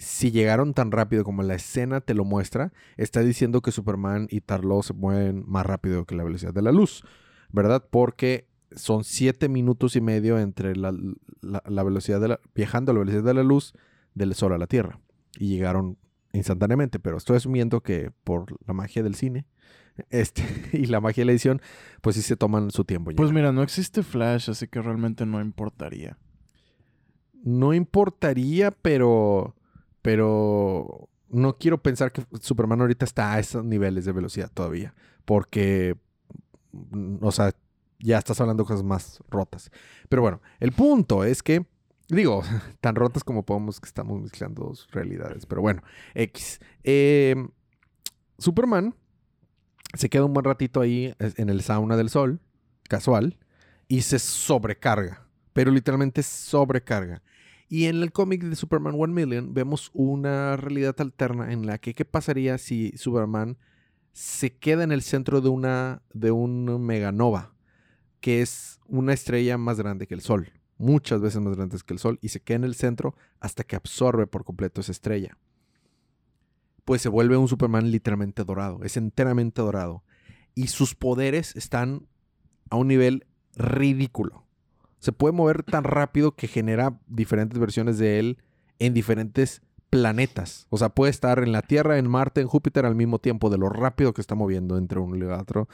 [0.00, 4.40] si llegaron tan rápido como la escena te lo muestra, está diciendo que Superman y
[4.40, 7.04] Tarlo se mueven más rápido que la velocidad de la luz,
[7.52, 7.84] ¿verdad?
[7.90, 10.92] Porque son siete minutos y medio entre la,
[11.42, 13.74] la- la velocidad de la, viajando a la velocidad de la luz
[14.14, 15.00] del Sol a la Tierra.
[15.38, 15.98] Y llegaron
[16.32, 19.44] instantáneamente, pero estoy asumiendo que por la magia del cine
[20.08, 21.60] este, y la magia de la edición,
[22.00, 23.10] pues sí se toman su tiempo.
[23.16, 26.16] Pues mira, no existe Flash, así que realmente no importaría.
[27.42, 29.54] no importaría, pero,
[30.02, 35.96] pero no quiero pensar que Superman ahorita está a esos niveles de velocidad todavía, porque,
[36.72, 37.54] mm, o sea,
[37.98, 39.70] ya estás hablando de cosas más rotas.
[40.08, 41.66] Pero bueno, el punto es que,
[42.08, 42.42] digo,
[42.80, 45.82] tan rotas como podemos que estamos mezclando dos realidades, pero bueno,
[46.14, 46.60] X.
[46.82, 47.36] Eh,
[48.38, 48.94] Superman
[49.94, 52.40] se queda un buen ratito ahí en el sauna del sol,
[52.88, 53.38] casual,
[53.88, 57.22] y se sobrecarga, pero literalmente sobrecarga.
[57.72, 61.94] Y en el cómic de Superman 1 Million vemos una realidad alterna en la que
[61.94, 63.58] qué pasaría si Superman
[64.12, 67.54] se queda en el centro de una de un meganova,
[68.20, 72.00] que es una estrella más grande que el Sol, muchas veces más grande que el
[72.00, 75.38] Sol, y se queda en el centro hasta que absorbe por completo esa estrella.
[76.84, 80.02] Pues se vuelve un Superman literalmente dorado, es enteramente dorado.
[80.56, 82.08] Y sus poderes están
[82.68, 84.49] a un nivel ridículo.
[85.00, 88.38] Se puede mover tan rápido que genera diferentes versiones de él
[88.78, 90.66] en diferentes planetas.
[90.70, 93.58] O sea, puede estar en la Tierra, en Marte, en Júpiter al mismo tiempo, de
[93.58, 95.68] lo rápido que está moviendo entre uno y otro.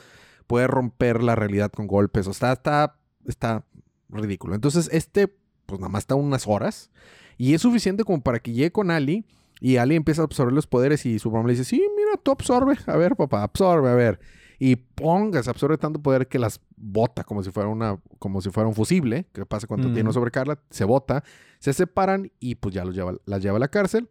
[0.46, 2.26] Puede romper la realidad con golpes.
[2.26, 3.64] O sea, está, está
[4.08, 4.54] ridículo.
[4.54, 5.28] Entonces, este,
[5.66, 6.90] pues nada más está unas horas.
[7.36, 9.26] Y es suficiente como para que llegue con Ali.
[9.60, 11.04] Y Ali empieza a absorber los poderes.
[11.04, 12.78] Y Superman le dice: Sí, mira, tú absorbe.
[12.86, 14.20] A ver, papá, absorbe, a ver.
[14.58, 18.50] Y ponga, se absorbe tanto poder que las bota como si fuera una, como si
[18.50, 19.26] fuera un fusible.
[19.32, 19.94] Que pasa cuando Ujú.
[19.94, 21.22] tiene una sobrecarga, se bota,
[21.58, 24.08] se separan y pues ya los lleva, las lleva a la cárcel.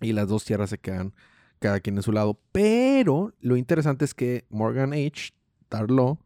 [0.00, 1.12] Y las dos tierras se quedan
[1.58, 2.38] cada quien en su lado.
[2.52, 5.32] Pero lo interesante es que Morgan H.
[5.68, 6.18] Tarlo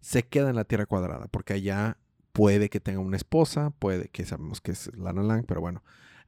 [0.00, 1.98] se queda en la Tierra Cuadrada, porque allá
[2.32, 5.84] puede que tenga una esposa, puede que sabemos que es Lana Lang, pero bueno,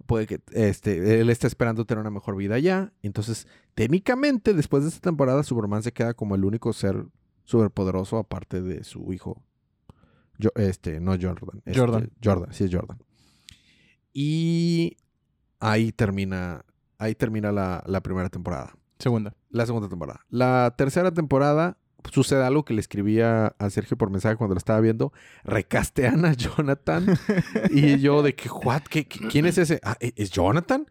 [0.06, 2.92] puede que este, él está esperando tener una mejor vida allá.
[3.02, 7.06] Entonces, técnicamente, después de esta temporada, Superman se queda como el único ser
[7.44, 9.42] superpoderoso, aparte de su hijo.
[10.38, 11.62] Yo, este, no Jordan.
[11.64, 12.10] este, Jordan.
[12.22, 12.98] Jordan, sí es Jordan.
[14.12, 14.96] Y
[15.60, 16.64] ahí termina,
[16.98, 18.74] ahí termina la, la primera temporada.
[18.98, 19.34] Segunda.
[19.50, 20.20] La segunda temporada.
[20.30, 21.78] La tercera temporada
[22.12, 25.12] sucede algo que le escribía a Sergio por mensaje cuando lo estaba viendo.
[25.44, 27.06] Recastean a Jonathan.
[27.70, 28.82] y yo de que, what?
[28.82, 29.80] ¿Qué, qué- quién es ese?
[29.82, 30.86] Ah, ¿e- ¿es Jonathan?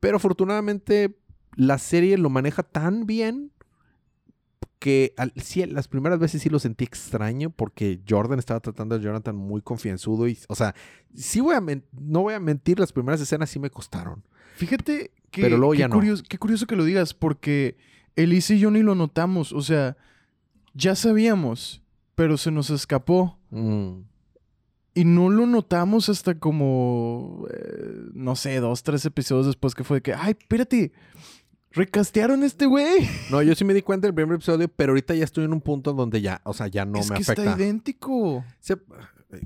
[0.00, 1.16] Pero afortunadamente
[1.56, 3.50] la serie lo maneja tan bien
[4.78, 8.98] que al- sí, las primeras veces sí lo sentí extraño porque Jordan estaba tratando a
[8.98, 10.74] Jonathan muy confianzudo y, o sea,
[11.14, 14.22] sí voy a no voy a mentir, las primeras escenas sí me costaron.
[14.56, 15.94] Fíjate que Pero luego qué, ya no.
[15.96, 17.76] curioso, qué curioso que lo digas, porque
[18.14, 19.52] Elise y yo ni lo notamos.
[19.52, 19.96] O sea,
[20.74, 21.82] ya sabíamos,
[22.14, 23.38] pero se nos escapó.
[23.50, 24.00] Mm.
[24.94, 29.98] Y no lo notamos hasta como, eh, no sé, dos, tres episodios después que fue
[29.98, 30.92] de que, ay, espérate,
[31.70, 33.08] recastearon este güey.
[33.30, 35.52] No, yo sí me di cuenta en el primer episodio, pero ahorita ya estoy en
[35.52, 37.44] un punto donde ya, o sea, ya no es me que afecta.
[37.44, 38.44] está idéntico.
[38.58, 38.76] Se-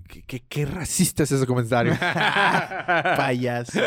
[0.09, 1.93] ¿Qué, qué- qué racista es ese comentario?
[3.17, 3.81] Payaso.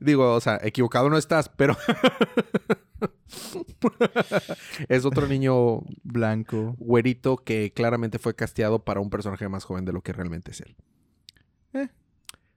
[0.00, 1.76] Digo, o sea, equivocado no estás, pero
[4.88, 6.74] es otro niño Blanco.
[6.78, 10.60] güerito que claramente fue casteado para un personaje más joven de lo que realmente es
[10.60, 10.76] él.
[11.74, 11.88] Eh.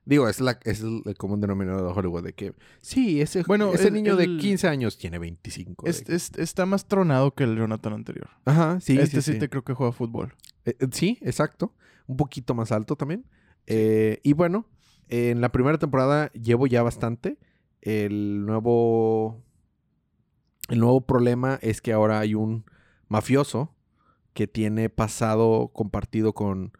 [0.04, 3.88] Digo, es, la, es el, común denominador de Hollywood de que sí, ese, Bueno, ese
[3.88, 5.84] el- niño el- de 15 años tiene 25.
[5.84, 8.28] de- Es- es- está más tronado que el Jonathan anterior.
[8.44, 10.34] Ajá, sí, este sí, sí, te creo que juega fútbol.
[10.64, 11.74] Eh, eh, sí, exacto.
[12.06, 13.24] Un poquito más alto también.
[13.68, 14.66] Y bueno,
[15.08, 17.38] en la primera temporada llevo ya bastante.
[17.82, 19.44] El nuevo.
[20.70, 22.64] El nuevo problema es que ahora hay un
[23.08, 23.74] mafioso
[24.34, 26.72] que tiene pasado compartido con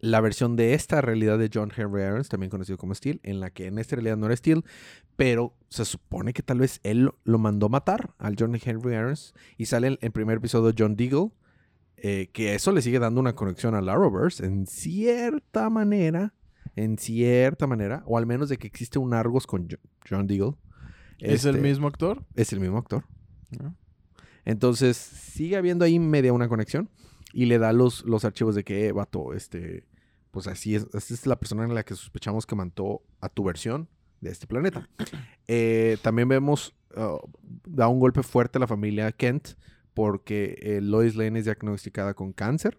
[0.00, 3.50] la versión de esta realidad de John Henry Irons, también conocido como Steel, en la
[3.50, 4.64] que en esta realidad no era Steel,
[5.16, 9.34] pero se supone que tal vez él lo- mandó matar al John Henry Irons.
[9.56, 11.30] Y sale el, el primer episodio John Deagle,
[11.96, 16.34] eh, que eso le sigue dando una conexión a Arrowverse en cierta manera,
[16.76, 20.54] en cierta manera, o al menos de que existe un Argos con Jo- John Deagle.
[21.18, 22.24] ¿Es el Este, mismo actor?
[22.36, 23.04] Es el mismo actor.
[24.44, 26.88] Entonces sigue habiendo ahí media una conexión
[27.32, 29.86] y le da los, los archivos de que, eh, vato, este,
[30.30, 33.44] pues así es, esta es la persona en la que sospechamos que mató a tu
[33.44, 33.88] versión
[34.20, 34.88] de este planeta.
[35.46, 37.18] Eh, también vemos, uh,
[37.66, 39.50] da un golpe fuerte a la familia Kent
[39.94, 42.78] porque eh, Lois Lane es diagnosticada con cáncer.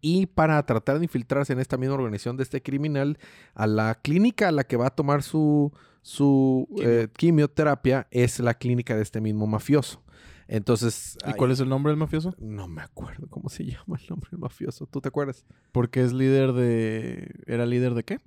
[0.00, 3.18] Y para tratar de infiltrarse en esta misma organización de este criminal,
[3.54, 5.72] a la clínica a la que va a tomar su,
[6.04, 10.02] su eh, quimioterapia es la clínica de este mismo mafioso.
[10.48, 12.34] Entonces, ¿Y cuál es el nombre del mafioso?
[12.38, 14.86] no me acuerdo cómo se llama el nombre del mafioso.
[14.86, 15.46] ¿Tú te acuerdas?
[15.72, 17.34] Porque es líder de...
[17.46, 18.18] ¿Era líder de qué?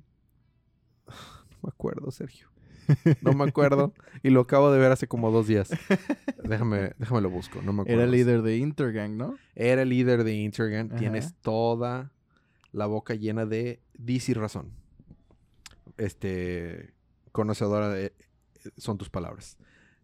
[1.52, 2.50] No me acuerdo, Sergio.
[3.22, 3.94] No me acuerdo.
[4.24, 5.70] y lo acabo de ver hace como dos días.
[6.44, 7.62] Déjame, déjame lo busco.
[7.62, 8.02] No me acuerdo.
[8.02, 9.38] Era líder de Intergang, ¿no?
[9.56, 10.88] Era líder de Intergan.
[10.88, 10.98] Ajá.
[10.98, 12.12] Tienes toda
[12.72, 14.72] la boca llena de dis y razón.
[15.98, 16.94] Este,
[17.38, 18.13] conocedora de...
[18.78, 19.58] Son tus palabras.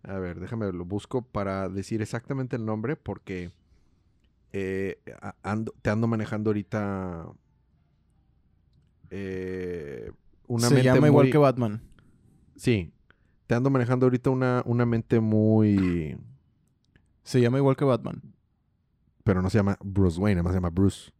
[0.03, 3.51] A ver, déjame lo busco para decir exactamente el nombre porque
[4.51, 5.01] eh,
[5.41, 7.25] ando- te ando manejando ahorita
[9.09, 10.11] eh,
[10.47, 11.81] una Se mente llama igual que Batman.
[12.55, 12.91] Sí,
[13.47, 16.15] te ando manejando ahorita una, una mente muy...
[17.23, 18.21] Se llama igual que Batman.
[19.23, 21.11] Pero no se llama Bruce Wayne, además se llama Bruce.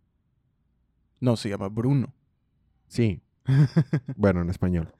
[1.20, 2.14] No, se llama Bruno.
[2.88, 3.24] Sí,
[4.16, 4.94] bueno, en español.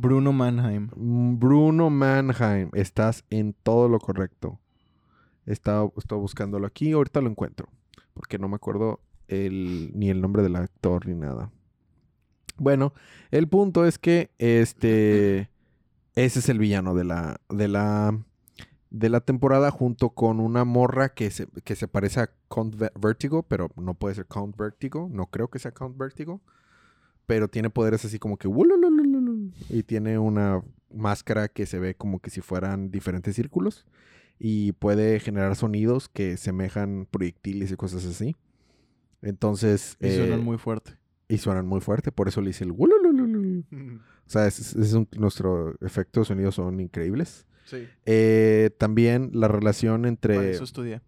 [0.00, 0.88] Bruno Mannheim.
[0.96, 4.58] Mm, Bruno Mannheim, estás en todo lo correcto.
[5.46, 7.68] Estaba, buscándolo aquí, ahorita lo encuentro.
[8.14, 11.50] Porque no me acuerdo el, ni el nombre del actor ni nada.
[12.56, 12.92] Bueno,
[13.30, 15.48] el punto es que este
[16.14, 18.18] ese es el villano de la de la
[18.90, 22.90] de la temporada junto con una morra que se, que se parece a Count Ve-
[23.00, 26.40] Vertigo, pero no puede ser Count Vertigo, no creo que sea Count Vertigo,
[27.24, 28.48] pero tiene poderes así como que
[29.68, 33.86] y tiene una máscara que se ve como que si fueran diferentes círculos
[34.38, 38.34] y puede generar sonidos que semejan proyectiles y cosas así.
[39.22, 40.92] Entonces, Y suenan eh, muy fuerte.
[41.28, 42.70] y suenan muy fuerte, por eso le hice el.
[42.72, 43.64] O
[44.26, 47.46] sea, es, es un- nuestro efecto de sonido son increíbles.
[47.64, 47.86] Sí.
[48.06, 50.34] Eh, también la relación entre...
[50.36, 51.00] Para eso estudié.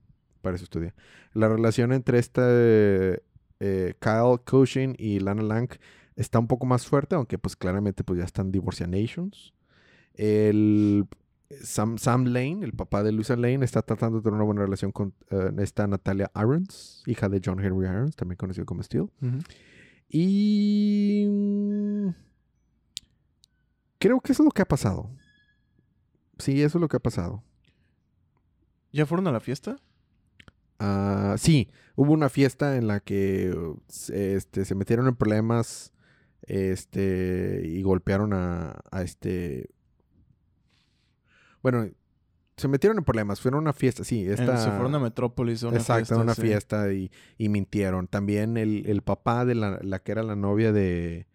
[0.42, 0.92] para eso estudié.
[1.32, 3.22] La relación entre este
[3.60, 5.68] eh, Kyle Cushing y Lana Lang
[6.16, 9.54] está un poco más fuerte, aunque pues claramente pues ya están divorcianations.
[10.14, 11.06] El
[11.62, 14.92] Sam, Sam Lane, el papá de Luisa Lane, está tratando de tener una buena relación
[14.92, 19.08] con eh, esta Natalia Irons, hija de John Henry Irons, también conocido como Steel.
[20.08, 22.08] Y mm,
[23.98, 25.10] creo que eso es lo que ha pasado.
[26.38, 27.42] Sí, eso es lo que ha pasado.
[28.92, 29.76] ¿Ya fueron a la fiesta?
[30.78, 35.92] Ah, sí, hubo una fiesta en la que uh, se, este, se metieron en problemas
[36.46, 39.70] Este, y golpearon a, a este.
[41.62, 41.88] Bueno,
[42.56, 43.40] se metieron en problemas.
[43.40, 44.24] Fueron a una fiesta, sí.
[44.24, 46.22] En- Esta, Se fueron a Metrópolis a una exacto, fiesta.
[46.22, 46.42] una sí.
[46.42, 48.08] fiesta y, y mintieron.
[48.08, 51.26] También el, el papá de la, la que era la novia de,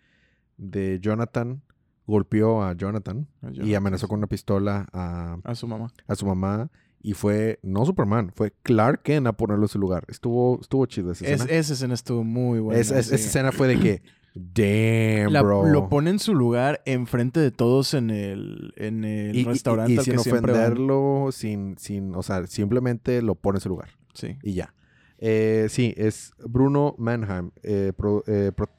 [0.58, 1.62] de Jonathan
[2.06, 5.92] golpeó a Jonathan, A y amenazó con una pistola a, A su mamá.
[6.08, 6.70] a su mamá.
[7.02, 10.04] Y fue, no Superman, fue Clark Kent a ponerlo en su lugar.
[10.08, 11.52] Estuvo, estuvo chido esa Es- escena.
[11.60, 12.80] esa escena estuvo muy buena.
[12.80, 13.16] Es- es- sí.
[13.16, 14.02] Esa escena fue de que,
[14.40, 15.66] damn, La- bro.
[15.68, 19.94] Lo pone en su lugar enfrente de todos en el, en el y, y- restaurante
[19.94, 20.62] y sin que siempre van.
[20.62, 23.90] ofenderlo, sin, sin, o sea, simplemente lo pone en su lugar.
[24.14, 24.38] Sí.
[24.44, 24.74] Y ya.
[25.20, 28.70] Eh, sí, es Bruno Mannheim, eh, pro- eh, pro-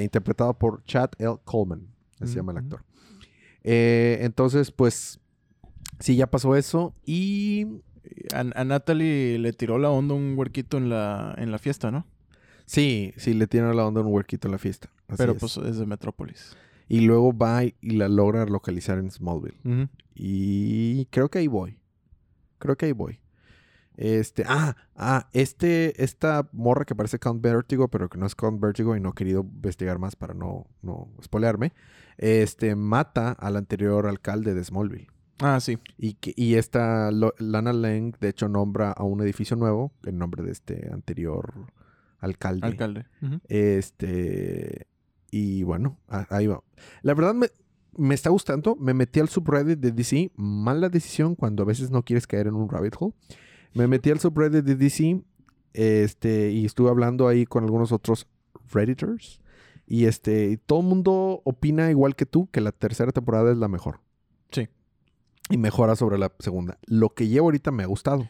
[0.00, 1.36] interpretado por Chad L.
[1.44, 1.86] Coleman,
[2.24, 2.84] se llama el actor.
[3.62, 5.20] Entonces, pues,
[5.98, 6.94] sí, ya pasó eso.
[7.04, 7.66] Y
[8.34, 12.06] A, a Natalie le tiró la onda un huerquito en la, en la fiesta, ¿no?
[12.70, 14.90] Sí, sí, le tiene la onda un huerquito en la fiesta.
[15.08, 15.38] Así Pero es.
[15.38, 16.56] pues es de Metrópolis.
[16.88, 19.88] Y luego va y la logra localizar en Smallville.
[20.14, 21.78] Y creo que ahí voy.
[22.58, 23.20] Creo que ahí voy.
[23.96, 28.60] Este, ah, ah, este, esta morra que parece Count Vertigo, pero que no es Count
[28.60, 31.72] Vertigo y no he querido investigar más para no, no spoilearme.
[32.16, 35.08] Este, mata al anterior alcalde de Smallville.
[35.38, 35.78] Ah, sí.
[35.96, 40.42] Y, que, y esta Lana Lang, de hecho, nombra a un edificio nuevo en nombre
[40.42, 41.52] de este anterior
[42.20, 42.66] alcalde.
[43.48, 44.86] Este.
[45.30, 46.62] Y bueno, ahí va.
[47.02, 47.48] La verdad me,
[47.96, 48.76] me está gustando.
[48.76, 50.32] Me metí al subreddit de DC.
[50.36, 53.14] Mala decisión cuando a veces no quieres caer en un rabbit hole.
[53.74, 55.22] Me metí al subreddit de DC.
[55.72, 56.50] Este.
[56.50, 58.26] Y estuve hablando ahí con algunos otros
[58.72, 59.40] Redditors.
[59.86, 60.56] Y este.
[60.58, 64.00] todo el mundo opina igual que tú que la tercera temporada es la mejor.
[64.50, 64.68] Sí.
[65.48, 66.78] Y mejora sobre la segunda.
[66.86, 68.28] Lo que llevo ahorita me ha gustado.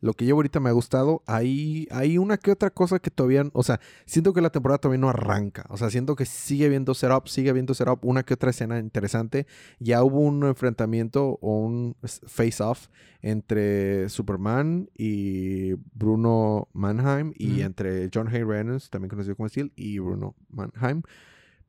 [0.00, 1.22] Lo que llevo ahorita me ha gustado.
[1.26, 3.44] Hay, hay una que otra cosa que todavía.
[3.52, 5.66] O sea, siento que la temporada todavía no arranca.
[5.68, 8.04] O sea, siento que sigue habiendo setup, sigue habiendo setup.
[8.04, 9.46] Una que otra escena interesante.
[9.78, 12.88] Ya hubo un enfrentamiento o un face-off
[13.20, 17.34] entre Superman y Bruno Mannheim.
[17.36, 21.02] Y entre John Hay Reynolds, también conocido como Steel, y Bruno Mannheim.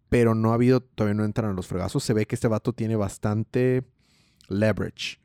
[0.08, 2.04] Pero no ha habido, todavía no entran a los fregazos.
[2.04, 3.84] Se ve que este vato tiene bastante
[4.48, 5.21] leverage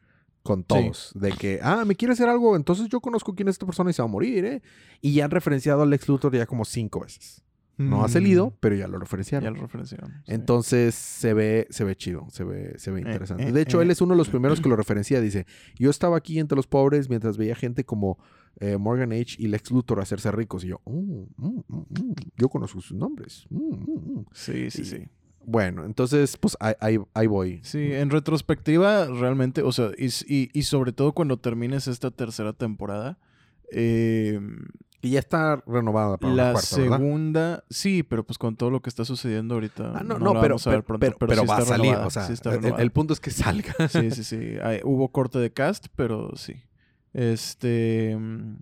[0.47, 1.13] con todos.
[1.15, 3.93] De que, ah, me quiere hacer algo, entonces yo conozco quién es esta persona y
[3.93, 4.63] se va a morir, ¿eh?
[5.01, 7.43] Y ya han referenciado al Lex Luthor ya como cinco veces.
[7.79, 9.53] No ha Mm, salido, pero ya lo Ya referenciaron.
[9.55, 10.11] lo referenciaron.
[10.25, 10.33] sí.
[10.33, 13.47] Entonces se ve, se ve chido, se ve, se ve interesante.
[13.49, 13.85] eh, de hecho, eh.
[13.85, 15.21] él es uno de los primeros que lo referencia.
[15.21, 15.45] Dice,
[15.79, 18.19] yo estaba aquí entre los pobres mientras veía gente como
[18.61, 19.37] eh, Morgan H.
[19.39, 20.65] y Lex Luthor hacerse ricos.
[20.65, 23.45] Y yo, "Oh, mm, mm, mm, yo conozco sus nombres.
[23.51, 24.27] Mm, mm, mm".
[24.33, 25.09] Sí, sí, Y- sí.
[25.49, 27.61] Bueno, entonces, pues ahí, ahí, ahí voy.
[27.63, 32.53] Sí, en retrospectiva, realmente, o sea, y, y- y sobre todo cuando termines esta tercera
[32.53, 33.17] temporada,
[33.73, 34.41] eh,
[35.03, 36.99] Y ya está renovada para la la cuarta, ¿verdad?
[36.99, 40.55] segunda, sí, pero pues con todo lo que está sucediendo ahorita, Ah, no, no, pero,
[40.55, 41.83] vamos a ver pero, pronto, pero, pero pero sí va a salir.
[41.85, 42.35] renovada, O sea, sí
[42.79, 43.75] el- punto es que salga.
[43.89, 44.57] Sí, sí, sí.
[44.63, 46.55] Hay- hubo corte de cast, pero sí.
[47.13, 48.17] Este.
[48.19, 48.57] mm,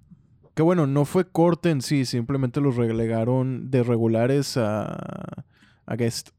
[0.54, 5.44] Que bueno, no fue corte en sí, simplemente los relegaron de regulares a,
[5.86, 6.30] a guest.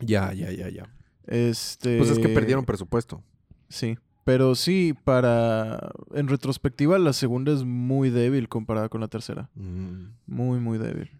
[0.00, 0.92] Ya, ya, ya, ya.
[1.26, 1.98] Este.
[1.98, 3.22] Pues es que perdieron presupuesto.
[3.68, 3.98] Sí.
[4.24, 5.92] Pero sí, para.
[6.14, 9.50] En retrospectiva, la segunda es muy débil comparada con la tercera.
[9.54, 10.06] Mm.
[10.26, 11.10] Muy, muy débil.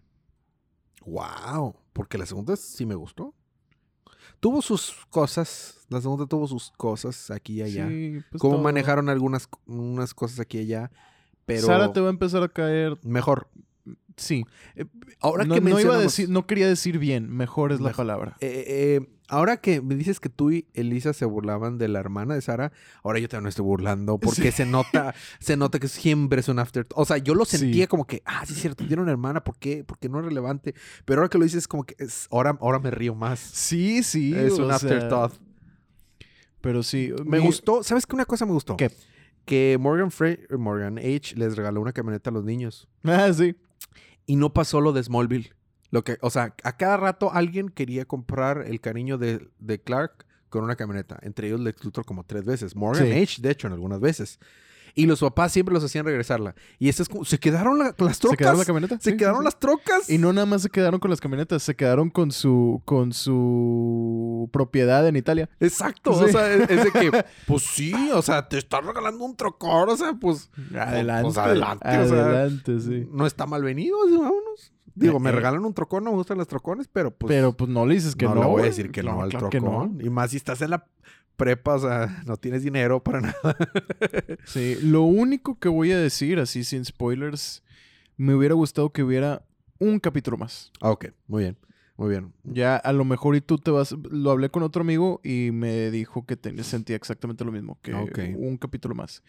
[1.05, 3.33] Wow, porque la segunda sí me gustó.
[4.39, 7.87] Tuvo sus cosas, la segunda tuvo sus cosas aquí y allá.
[7.87, 8.63] Sí, pues Cómo todo.
[8.63, 10.91] manejaron algunas unas cosas aquí y allá,
[11.45, 12.99] pero Sara te va a empezar a caer.
[13.03, 13.47] mejor.
[14.17, 14.45] Sí.
[15.21, 17.89] Ahora no, que no iba a mencionamos- decir, no quería decir bien, mejor es la
[17.89, 17.97] Mejor.
[17.97, 18.37] palabra.
[18.39, 22.33] Eh, eh, ahora que me dices que tú y Elisa se burlaban de la hermana
[22.33, 22.71] de Sara,
[23.03, 26.57] ahora yo también me estoy burlando porque se nota, se nota que siempre es un
[26.57, 26.87] after.
[26.95, 27.57] O sea, yo lo Sí.
[27.57, 29.83] sentía como que, ah, sí es cierto, tiene una hermana, ¿por qué?
[29.83, 30.73] Porque no es relevante.
[31.05, 33.39] Pero ahora que lo dices como que es, ahora, ahora me río más.
[33.39, 34.33] Sí, sí.
[34.35, 35.33] es un sea, afterthought.
[36.61, 37.11] Pero sí.
[37.23, 38.77] Me mi- gustó, ¿sabes qué una cosa me gustó?
[38.77, 38.91] ¿Qué?
[39.45, 42.87] Que Morgan, Fre- Morgan H les regaló una camioneta a los niños.
[43.03, 43.55] Ah, sí.
[44.27, 45.53] Y no pasó lo de Smallville.
[45.89, 50.25] Lo que, o sea, a cada rato alguien quería comprar el cariño de, de Clark
[50.49, 51.17] con una camioneta.
[51.23, 52.75] Entre ellos Lex Luthor como tres veces.
[52.75, 53.11] Morgan Sí.
[53.13, 54.39] H, de hecho, en algunas veces.
[54.95, 56.55] Y los papás siempre los hacían regresarla.
[56.79, 58.31] Y este es como, se quedaron la- las trocas.
[58.31, 58.95] ¿Se quedaron la camioneta?
[58.97, 59.45] Se Sí, sí, quedaron sí.
[59.45, 60.09] las trocas.
[60.09, 64.16] Y no nada más se quedaron con las camionetas, se quedaron con su con su
[64.47, 65.49] propiedad en Italia.
[65.59, 66.13] Exacto.
[66.13, 66.25] Sí.
[66.25, 67.11] O sea, es, es de que,
[67.47, 69.89] pues sí, o sea, te están regalando un trocor.
[69.89, 70.49] O sea, pues.
[70.77, 71.23] Adelante.
[71.23, 73.07] pues adelante, o sea, Adelante, sí.
[73.11, 74.73] No está mal venido, así, vámonos.
[74.95, 75.35] Digo, me Eh, eh.
[75.35, 77.29] regalan un trocón, no me gustan los trocones, pero pues.
[77.29, 78.35] Pero pues no le dices que no.
[78.35, 79.67] no, le voy a decir que no, al claro que no.
[79.67, 79.99] trocón.
[80.03, 80.87] Y más si estás en la
[81.35, 83.55] prepa, o sea, no tienes dinero para nada.
[84.45, 87.63] Sí, lo único que voy a decir, así sin spoilers,
[88.15, 89.43] me hubiera gustado que hubiera
[89.77, 90.71] un capítulo más.
[90.81, 91.57] Ah, ok, muy bien.
[91.97, 92.31] Muy bien.
[92.43, 95.89] Ya a lo mejor y tú te vas, lo hablé con otro amigo y me
[95.91, 98.19] dijo que te- sentía exactamente lo mismo, que Ok.
[98.37, 99.23] un capítulo más.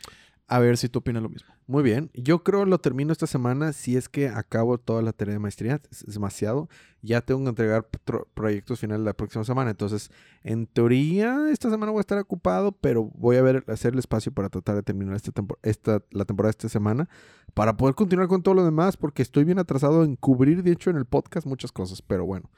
[0.51, 1.49] A ver si tú opinas lo mismo.
[1.67, 2.11] Muy bien.
[2.15, 5.79] Yo creo lo termino esta semana si es que acabo toda la tarea de maestría.
[5.91, 6.71] Es, demasiado.
[7.03, 7.87] Ya tengo que entregar
[8.33, 9.71] proyectos finales la próxima semana.
[9.71, 10.11] Entonces,
[10.43, 14.33] en teoría, esta semana voy a estar ocupado, pero voy a ver, hacer el espacio
[14.33, 17.11] para tratar de terminar esta tempor- esta, la temporada de esta semana
[17.53, 20.89] para poder continuar con todo lo demás, porque estoy bien atrasado en cubrir, de hecho,
[20.89, 22.01] en el podcast muchas cosas.
[22.01, 22.51] Pero bueno.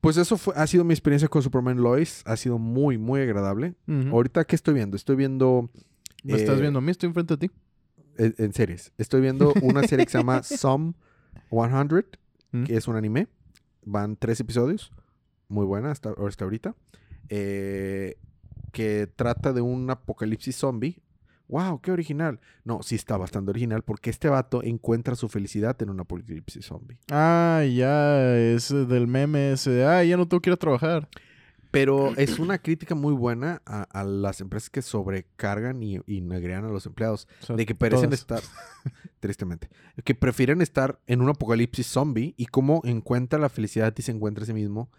[0.00, 2.22] Pues eso fue, ha sido mi experiencia con Superman Lois.
[2.26, 3.74] Ha sido muy, muy agradable.
[4.12, 4.96] Ahorita, ¿qué estoy viendo?
[4.96, 5.70] Estoy viendo
[6.22, 6.90] ¿Me estás eh, viendo a mí?
[6.90, 7.54] Estoy enfrente de ti.
[8.18, 8.92] en, en series.
[8.98, 10.94] Estoy viendo una serie que se llama Some
[11.50, 12.06] 100,
[12.54, 12.64] Mm.
[12.64, 13.28] que es un anime.
[13.84, 14.92] Van tres episodios.
[15.48, 16.74] Muy buena hasta, hasta ahorita.
[17.30, 18.16] Eh,
[18.72, 21.00] que trata de un apocalipsis zombie.
[21.48, 21.80] ¡Wow!
[21.82, 22.40] ¡Qué original!
[22.64, 26.98] No, sí está bastante original porque este vato encuentra su felicidad en un apocalipsis zombie.
[27.10, 31.08] Ah, ya, es del meme ese de, ah, ya no tengo que ir a trabajar.
[31.72, 36.64] Pero es una crítica muy buena a, a las empresas que sobrecargan y, y negrean
[36.64, 37.26] a los empleados.
[37.42, 38.20] O sea, De que parecen todas.
[38.20, 38.42] estar,
[39.20, 39.68] tristemente,
[40.04, 44.44] que prefieren estar en un apocalipsis zombie y cómo encuentra la felicidad y se encuentra
[44.44, 44.92] a sí mismo,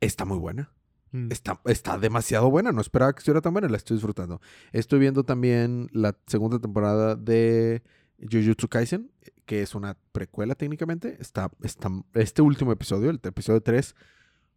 [0.00, 0.72] está muy buena.
[1.12, 1.30] Mm.
[1.30, 2.72] Está, está demasiado buena.
[2.72, 3.68] No esperaba que estuviera tan buena.
[3.68, 4.40] La estoy disfrutando.
[4.72, 7.84] Estoy viendo también la segunda temporada de
[8.20, 9.12] Jujutsu Kaisen,
[9.46, 11.16] que es una precuela técnicamente.
[11.20, 13.94] Está, está, este último episodio, el episodio 3,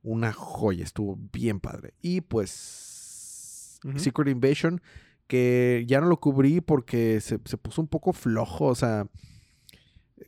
[0.03, 0.83] una joya.
[0.83, 1.93] Estuvo bien padre.
[2.01, 3.79] Y pues.
[3.95, 4.81] Secret Invasion,
[5.27, 8.65] que ya no lo cubrí porque se, se puso un poco flojo.
[8.65, 9.07] O sea,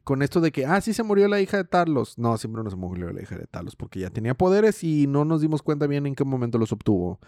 [0.04, 2.18] con esto de que, ah, sí se murió la hija de Talos.
[2.18, 5.26] No, siempre no se murió la hija de Talos porque ya tenía poderes y no
[5.26, 7.20] nos dimos cuenta bien en qué momento los obtuvo.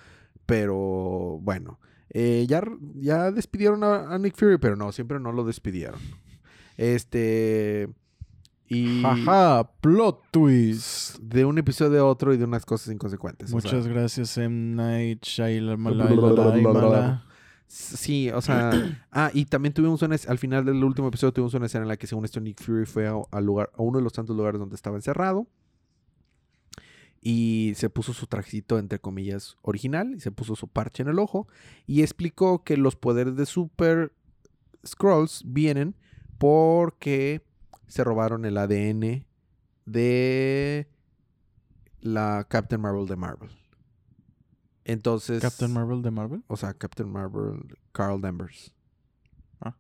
[0.46, 1.80] Pero bueno,
[2.10, 2.64] eh, ya,
[2.96, 6.00] ya despidieron a, a Nick Fury, pero no, siempre no lo despidieron.
[6.78, 7.90] Este.
[8.74, 11.18] Y Jaja, plot twist.
[11.20, 13.52] de un episodio a otro y de unas cosas inconsecuentes.
[13.52, 14.76] o Muchas sea, gracias, M.
[14.78, 15.26] Night.
[15.26, 17.22] Shyamalan.
[17.68, 18.72] Sí, o sea.
[19.12, 20.16] ah, y también tuvimos una.
[20.26, 22.86] Al final del último episodio tuvimos una escena en la que, según esto, Nick Fury
[22.86, 25.48] fue a, lugar, a uno de los tantos lugares donde estaba encerrado.
[27.20, 30.14] Y se puso su trajecito, entre comillas, original.
[30.16, 31.46] Y se puso su parche en el ojo.
[31.88, 34.14] Y explicó que los poderes de Super
[34.86, 35.98] Scrolls vienen
[36.38, 37.44] porque
[37.92, 39.26] se robaron el ADN
[39.86, 40.90] de
[42.00, 43.52] la Captain Marvel de Marvel.
[44.86, 45.42] Entonces.
[45.42, 46.42] Captain Marvel de Marvel.
[46.48, 48.74] O sea, Captain Marvel, Carl Danvers.
[49.60, 49.76] Ah.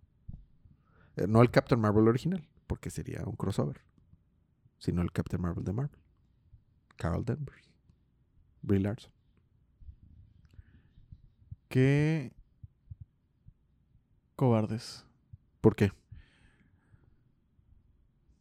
[1.16, 3.80] Eh, no el Captain Marvel original, porque sería un crossover.
[4.78, 6.00] Sino el Captain Marvel de Marvel.
[6.98, 7.72] Carl Danvers.
[8.62, 9.14] Brie Larson.
[11.70, 12.34] Qué
[14.36, 15.06] cobardes.
[15.62, 15.94] ¿Por qué?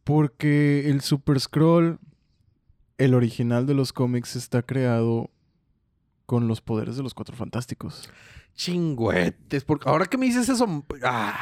[0.03, 1.99] Porque el Super Scroll,
[2.97, 5.29] el original de los cómics, está creado
[6.25, 8.09] con los poderes de los Cuatro Fantásticos.
[8.55, 9.63] Chingüetes.
[9.63, 10.85] Porque ahora que me dices eso.
[11.03, 11.39] ah,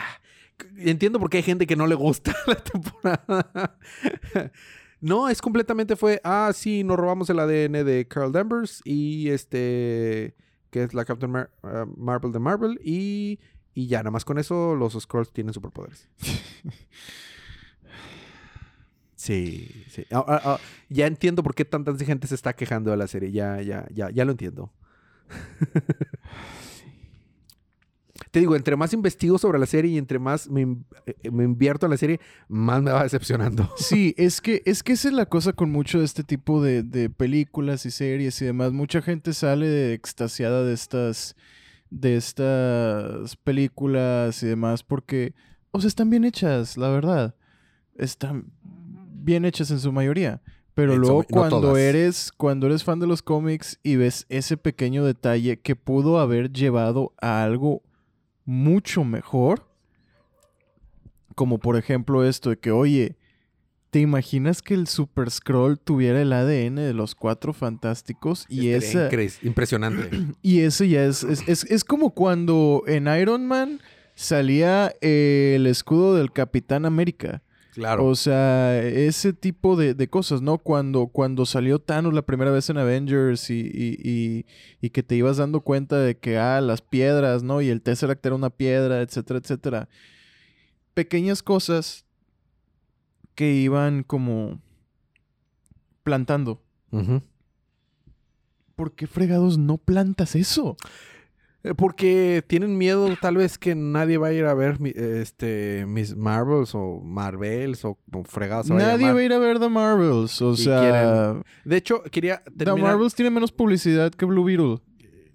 [0.78, 3.78] entiendo por qué hay gente que no le gusta la temporada.
[5.00, 6.20] no, es completamente fue.
[6.24, 10.36] Ah, sí, nos robamos el ADN de Carl Danvers y este.
[10.70, 12.80] Que es la Captain Mar- ah, Marvel de Marvel.
[12.84, 13.40] Y,
[13.74, 16.10] y ya, nada más con eso, los Scrolls tienen superpoderes.
[19.20, 20.06] Sí, sí.
[20.12, 23.34] Ah, ah, ah, ya entiendo por qué tanta gente se está quejando de la serie.
[23.34, 24.72] Ya, ya, ya, ya lo entiendo.
[28.32, 31.44] Te digo, entre más investigo sobre la serie y entre más me, in- eh, me
[31.46, 33.70] invierto en la serie, más me va decepcionando.
[33.78, 36.84] Sí, es que, es que esa es la cosa con mucho de este tipo de,
[36.84, 38.72] de películas y series y demás.
[38.72, 41.36] Mucha gente sale extasiada de estas,
[41.90, 45.34] de estas películas y demás porque,
[45.72, 47.36] o sea, están bien hechas, la verdad.
[47.98, 48.52] Están
[49.20, 50.42] bien hechas en su mayoría.
[50.76, 51.78] Pero En luego no cuando todas.
[51.80, 56.52] eres, cuando eres fan de los cómics y ves ese pequeño detalle que pudo haber
[56.54, 57.82] llevado a algo
[58.46, 59.68] mucho mejor,
[61.36, 63.18] como por ejemplo esto de que, oye,
[63.90, 68.46] ¿te imaginas que el Super Scroll tuviera el ADN de los cuatro fantásticos?
[68.48, 69.10] Y esa,
[69.42, 70.10] impresionante.
[70.42, 73.82] y eso ya es, es, es, es como cuando en Iron Man
[74.16, 77.42] salía el escudo del Capitán América.
[77.80, 78.06] Claro.
[78.08, 80.58] O sea, ese tipo de, de cosas, ¿no?
[80.58, 84.46] Cuando, cuando salió Thanos la primera vez en Avengers y, y, y-
[84.82, 87.62] y que te ibas dando cuenta de que, ah, las piedras, ¿no?
[87.62, 89.88] Y el Tesseract era una piedra, etcétera, etcétera.
[90.94, 92.04] Pequeñas cosas
[93.34, 94.60] que iban como
[96.04, 96.62] plantando.
[98.76, 100.76] ¿Por qué fregados no plantas eso?
[101.64, 106.16] Eh, Porque tienen miedo tal vez que nadie va a ir a ver este Miss
[106.16, 108.72] Marvels o Marvels o, o fregados.
[108.72, 109.16] a Nadie llamar.
[109.16, 110.42] va a ir a ver The Marvels.
[110.42, 111.36] O sea,
[111.66, 112.74] De hecho, quería The.
[112.76, 114.78] Marvels tiene menos publicidad que Blue Beetle.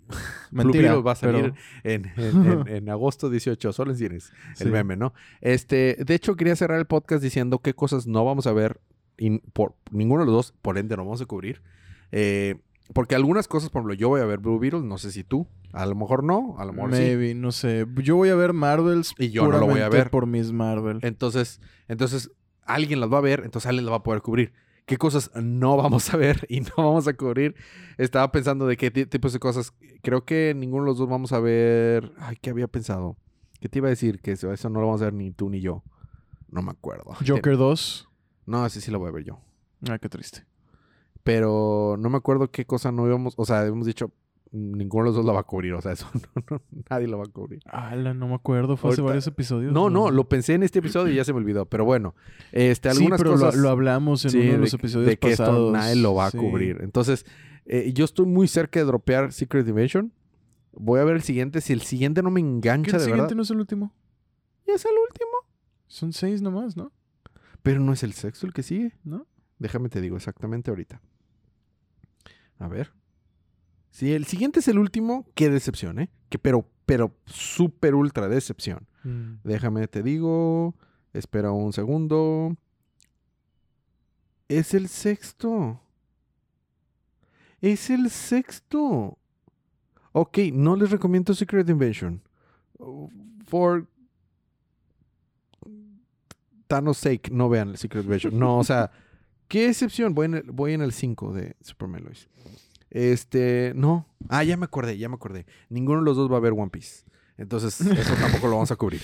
[0.50, 1.52] Blue Beetle va a salir
[1.82, 4.32] pero- en, en- en- en agosto 18, solo en cines.
[4.60, 5.12] El meme, ¿no?
[5.40, 8.80] Este, de hecho, quería cerrar el podcast diciendo qué cosas no vamos a ver.
[9.18, 11.60] y por ninguno de los dos, por ende, no vamos a cubrir.
[12.12, 12.56] Eh,
[12.92, 15.46] porque algunas cosas, por ejemplo, yo voy a ver Blue Beetle, no sé si tú.
[15.72, 17.00] A lo mejor no, a lo mejor sí.
[17.00, 17.86] Maybe, no sé.
[18.02, 20.10] Yo voy a ver Marvels Y yo no lo voy a ver.
[20.10, 20.98] por Miss Marvel.
[21.02, 22.30] Entonces, entonces,
[22.62, 24.52] alguien las va a ver, entonces alguien las va a poder cubrir.
[24.86, 27.54] ¿Qué cosas no vamos a ver y no vamos a cubrir?
[27.96, 29.72] Estaba pensando de qué ti- tipos de cosas.
[30.02, 32.12] Creo que ninguno de los dos vamos a ver.
[32.18, 33.16] Ay, ¿qué había pensado?
[33.60, 34.20] ¿Qué te iba a decir?
[34.20, 35.82] Que eso, eso no lo vamos a ver ni tú ni yo.
[36.50, 37.14] No me acuerdo.
[37.26, 38.08] Joker 2.
[38.46, 39.40] No, ese sí lo voy a ver yo.
[39.88, 40.44] Ah, qué triste.
[41.24, 43.34] Pero no me acuerdo qué cosa no íbamos.
[43.36, 44.12] O sea, hemos dicho.
[44.56, 45.72] Ninguno de los dos la va a cubrir.
[45.74, 47.58] O sea, eso no, no, nadie lo va a cubrir.
[47.66, 48.76] Ala, no me acuerdo.
[48.76, 49.72] Fue hace varios episodios.
[49.72, 51.66] No, no, lo pensé en este episodio y ya se me olvidó.
[51.66, 52.14] Pero bueno,
[52.52, 53.56] este, Sí, algunas pero lo- cosas.
[53.60, 55.56] lo, hablamos en Sí, uno de los episodios de que pasados.
[55.56, 56.38] esto nadie lo va a Sí.
[56.38, 56.78] cubrir.
[56.82, 57.26] Entonces,
[57.64, 60.12] eh, yo estoy muy cerca de dropear Secret Invasion.
[60.72, 61.60] Voy a ver el siguiente.
[61.60, 63.36] Si el siguiente no me ¿Que engancha el de siguiente verdad.
[63.36, 63.92] no es el último?
[64.68, 65.30] Ya es el último.
[65.88, 66.92] Son seis nomás, ¿no?
[67.64, 68.92] Pero no es el sexto el que sigue.
[69.02, 69.26] ¿No?
[69.58, 71.00] Déjame te digo exactamente ahorita.
[72.58, 72.92] A ver.
[73.90, 76.10] Si el siguiente es el último, qué decepción, ¿eh?
[76.28, 78.86] Que, pero, pero súper ultra decepción.
[79.04, 79.34] Mm.
[79.44, 80.74] Déjame te digo.
[81.12, 82.56] Espera un segundo.
[84.48, 85.80] Es el sexto.
[87.60, 89.16] Es el sexto.
[90.12, 92.22] Ok, no les recomiendo Secret Invasion.
[93.46, 93.86] For
[96.66, 98.38] Thanos sake, no vean el Secret Invasion.
[98.38, 98.90] No, o sea,
[99.48, 100.14] qué excepción.
[100.14, 102.28] Voy en el, voy en el 5 de Superman Lois.
[102.90, 104.06] Este, no.
[104.28, 105.46] Ah, ya me acordé, ya me acordé.
[105.68, 107.04] Ninguno de los dos va a ver One Piece.
[107.36, 109.02] Entonces, eso tampoco lo vamos a cubrir.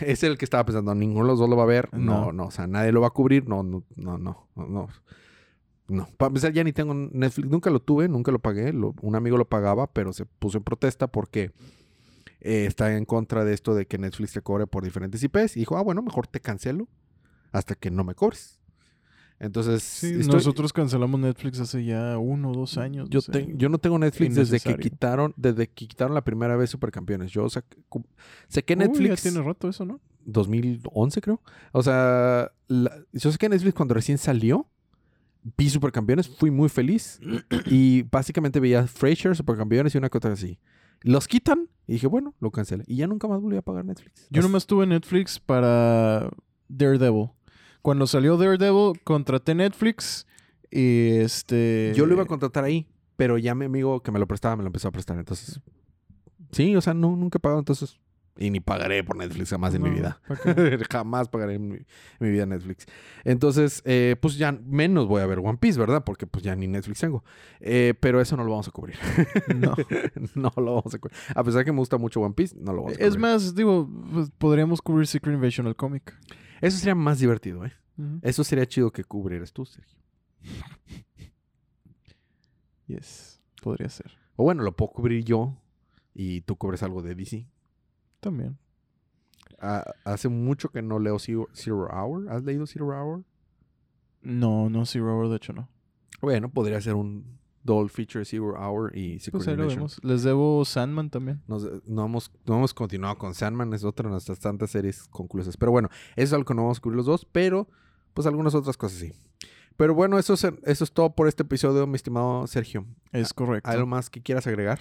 [0.00, 1.88] Es el que estaba pensando, ninguno de los dos lo va a ver.
[1.92, 2.44] No, no, No.
[2.46, 3.48] o sea, nadie lo va a cubrir.
[3.48, 4.66] No, no, no, no, no.
[4.68, 4.88] no.
[5.90, 9.14] No, para empezar ya ni tengo Netflix, nunca lo tuve, nunca lo pagué, lo- un
[9.14, 11.50] amigo lo pagaba, pero se puso en protesta porque
[12.40, 15.60] eh, está en contra de esto de que Netflix te cobre por diferentes IPs y
[15.60, 16.88] dijo, ah, bueno, mejor te cancelo
[17.52, 18.57] hasta que no me cobres.
[19.40, 23.08] Entonces, Sí, estoy- nosotros cancelamos Netflix hace ya uno o dos años.
[23.08, 23.32] yo, no sé.
[23.32, 27.30] te- yo no tengo Netflix desde que quitaron, desde que quitaron la primera vez Supercampeones.
[27.30, 28.04] Yo saqué, cu-
[28.48, 30.00] saqué Uy, ya Netflix tiene rato eso, ¿no?
[30.24, 31.40] 2011 creo.
[31.72, 34.66] O sea, la- yo saqué Netflix cuando recién salió.
[35.56, 37.20] Vi Supercampeones, fui muy feliz.
[37.66, 40.58] y básicamente veía Frasier, Supercampeones y una cosa así.
[41.02, 42.82] Los quitan y dije, bueno, lo cancelé.
[42.88, 44.26] Y ya nunca más volví a pagar Netflix.
[44.30, 46.28] Yo nomás tuve Netflix para
[46.68, 47.30] Daredevil.
[47.82, 50.26] Cuando salió Daredevil, contraté Netflix
[50.70, 51.92] y este...
[51.94, 54.62] Yo lo iba a contratar ahí, pero ya mi amigo que me lo prestaba me
[54.62, 55.18] lo empezó a prestar.
[55.18, 55.60] Entonces,
[56.52, 57.60] sí, o sea, no, nunca he pagado.
[57.60, 57.98] Entonces,
[58.38, 60.20] y ni pagaré por Netflix jamás en mi vida.
[60.90, 61.84] jamás pagaré en mi, en
[62.20, 62.86] mi vida Netflix.
[63.24, 66.04] Entonces, eh, pues ya menos voy a ver One Piece, ¿verdad?
[66.04, 67.24] Porque pues ya ni Netflix tengo.
[67.60, 68.96] Eh, pero eso no lo vamos a cubrir.
[69.56, 69.74] No.
[70.34, 71.16] no lo vamos a cubrir.
[71.34, 73.08] A pesar que me gusta mucho One Piece, no lo vamos a cubrir.
[73.08, 76.14] Es más, digo, pues, podríamos cubrir Secret Invasion, el cómic.
[76.60, 77.72] Eso sería más divertido, ¿eh?
[78.22, 79.98] Eso sería chido que cubrieras tú, Sergio.
[82.86, 84.10] Yes, podría ser.
[84.36, 85.54] O bueno, lo puedo cubrir yo
[86.14, 87.46] y tú cubres algo de DC.
[88.20, 88.56] También.
[89.60, 92.30] Ah, hace mucho que no leo Zero, Zero Hour.
[92.30, 93.24] ¿Has leído Zero Hour?
[94.22, 95.68] No, no, Zero Hour, de hecho no.
[96.22, 97.38] Bueno, podría ser un
[97.68, 99.78] double feature Zero Hour y Secret Pues ahí lo Invasion.
[99.80, 100.00] vemos.
[100.02, 101.42] Les debo Sandman también.
[101.46, 105.56] Nos- no, hemos, no hemos continuado con Sandman, es otra de nuestras tantas series conclusas.
[105.56, 107.68] Pero bueno, eso es algo que no vamos a cubrir los dos, pero
[108.14, 109.12] pues algunas otras cosas sí.
[109.76, 112.84] Pero bueno, eso es, eso es todo por este episodio, mi estimado Sergio.
[113.12, 113.70] Es correcto.
[113.70, 114.80] ¿Algo más que quieras agregar?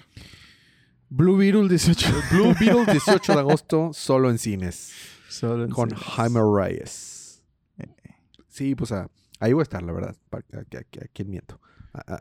[1.10, 2.10] Blue Beetle 18.
[2.32, 4.92] Blue Beetle, 18 de agosto, solo en cines.
[5.30, 6.04] Solo en Con cines.
[6.04, 7.44] Jaime Reyes.
[8.48, 9.10] Sí, pues ah,
[9.40, 10.16] ahí voy a estar, la verdad.
[10.30, 11.60] ¿Para- ¿A, a- a- a quién miento?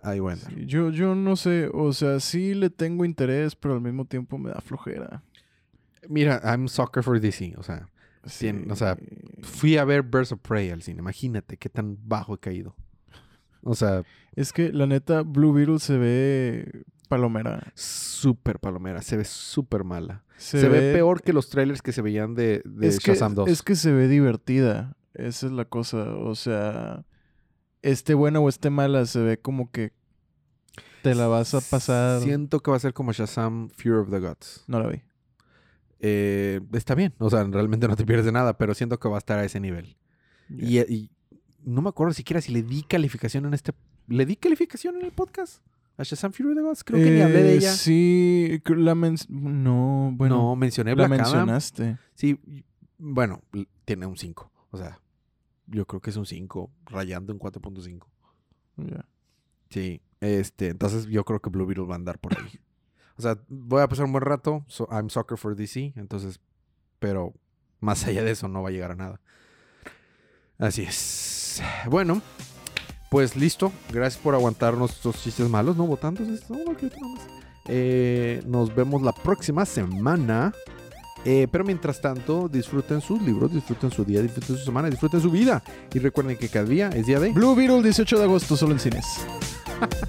[0.03, 0.21] Ahí.
[0.49, 4.39] Sí, yo, yo no sé, o sea, sí le tengo interés, pero al mismo tiempo
[4.39, 5.23] me da flojera.
[6.09, 7.55] Mira, I'm soccer for DC.
[7.59, 7.89] O sea,
[8.25, 8.97] Tien- o sea,
[9.43, 11.01] fui a ver Birds of Prey al cine.
[11.01, 12.75] Imagínate qué tan bajo he caído.
[13.62, 14.03] O sea,
[14.35, 17.73] Es que la neta, Blue Beetle se ve palomera.
[17.75, 19.03] súper palomera.
[19.03, 20.25] Se ve súper mala.
[20.37, 23.49] Se, ve, peor que los trailers que se veían de, de es que, Shazam 2.
[23.49, 24.97] es que se ve divertida.
[25.14, 26.14] Esa es la cosa.
[26.14, 27.05] O sea,
[27.91, 29.93] esté buena o esté mala, se ve como que
[31.03, 32.20] te la vas a pasar.
[32.22, 34.64] Siento que va a ser como Shazam Fear of the Gods.
[34.66, 35.03] No la vi.
[36.01, 37.14] Eh, está bien.
[37.18, 39.45] O sea, realmente no te pierdes de nada, pero siento que va a estar a
[39.45, 39.97] ese nivel.
[40.49, 41.11] Y, y
[41.64, 43.72] no me acuerdo siquiera si le di calificación en este...
[44.09, 45.62] ¿Le di calificación en el podcast?
[45.97, 46.84] ¿A Shazam Fury of the Gods?
[46.84, 47.72] Creo que ni hablé de Eh, ella.
[47.72, 51.32] Sí, la men- no, bueno, no, mencioné la Black Adam.
[51.32, 51.99] mencionaste.
[52.14, 52.39] Sí,
[52.99, 53.43] bueno,
[53.84, 54.53] tiene un 5.
[54.70, 55.01] O sea,
[55.67, 58.07] yo creo que es un 5, rayando en 4.5.
[58.77, 59.05] Ya.
[59.71, 62.61] Sí, este, entonces yo creo que Blue Beetle va a andar por ahí.
[63.19, 64.64] O sea, voy a pasar un buen rato.
[64.69, 66.41] So, I'm soccer for DC, entonces,
[66.99, 67.33] pero
[67.81, 69.21] más allá de eso no va a llegar a nada.
[70.59, 71.62] Así es.
[71.89, 72.23] Bueno,
[73.11, 73.73] pues listo.
[73.91, 75.77] Gracias por aguantarnos estos chistes malos.
[75.77, 76.01] No más.
[77.69, 80.53] Eh, nos vemos la próxima semana.
[81.25, 85.31] Eh, pero mientras tanto, disfruten sus libros, disfruten su día, disfruten su semana, disfruten su
[85.31, 85.62] vida.
[85.93, 87.33] Y recuerden que cada día es día de...
[87.33, 89.05] Blue Beetle, 18 de agosto, solo en cines.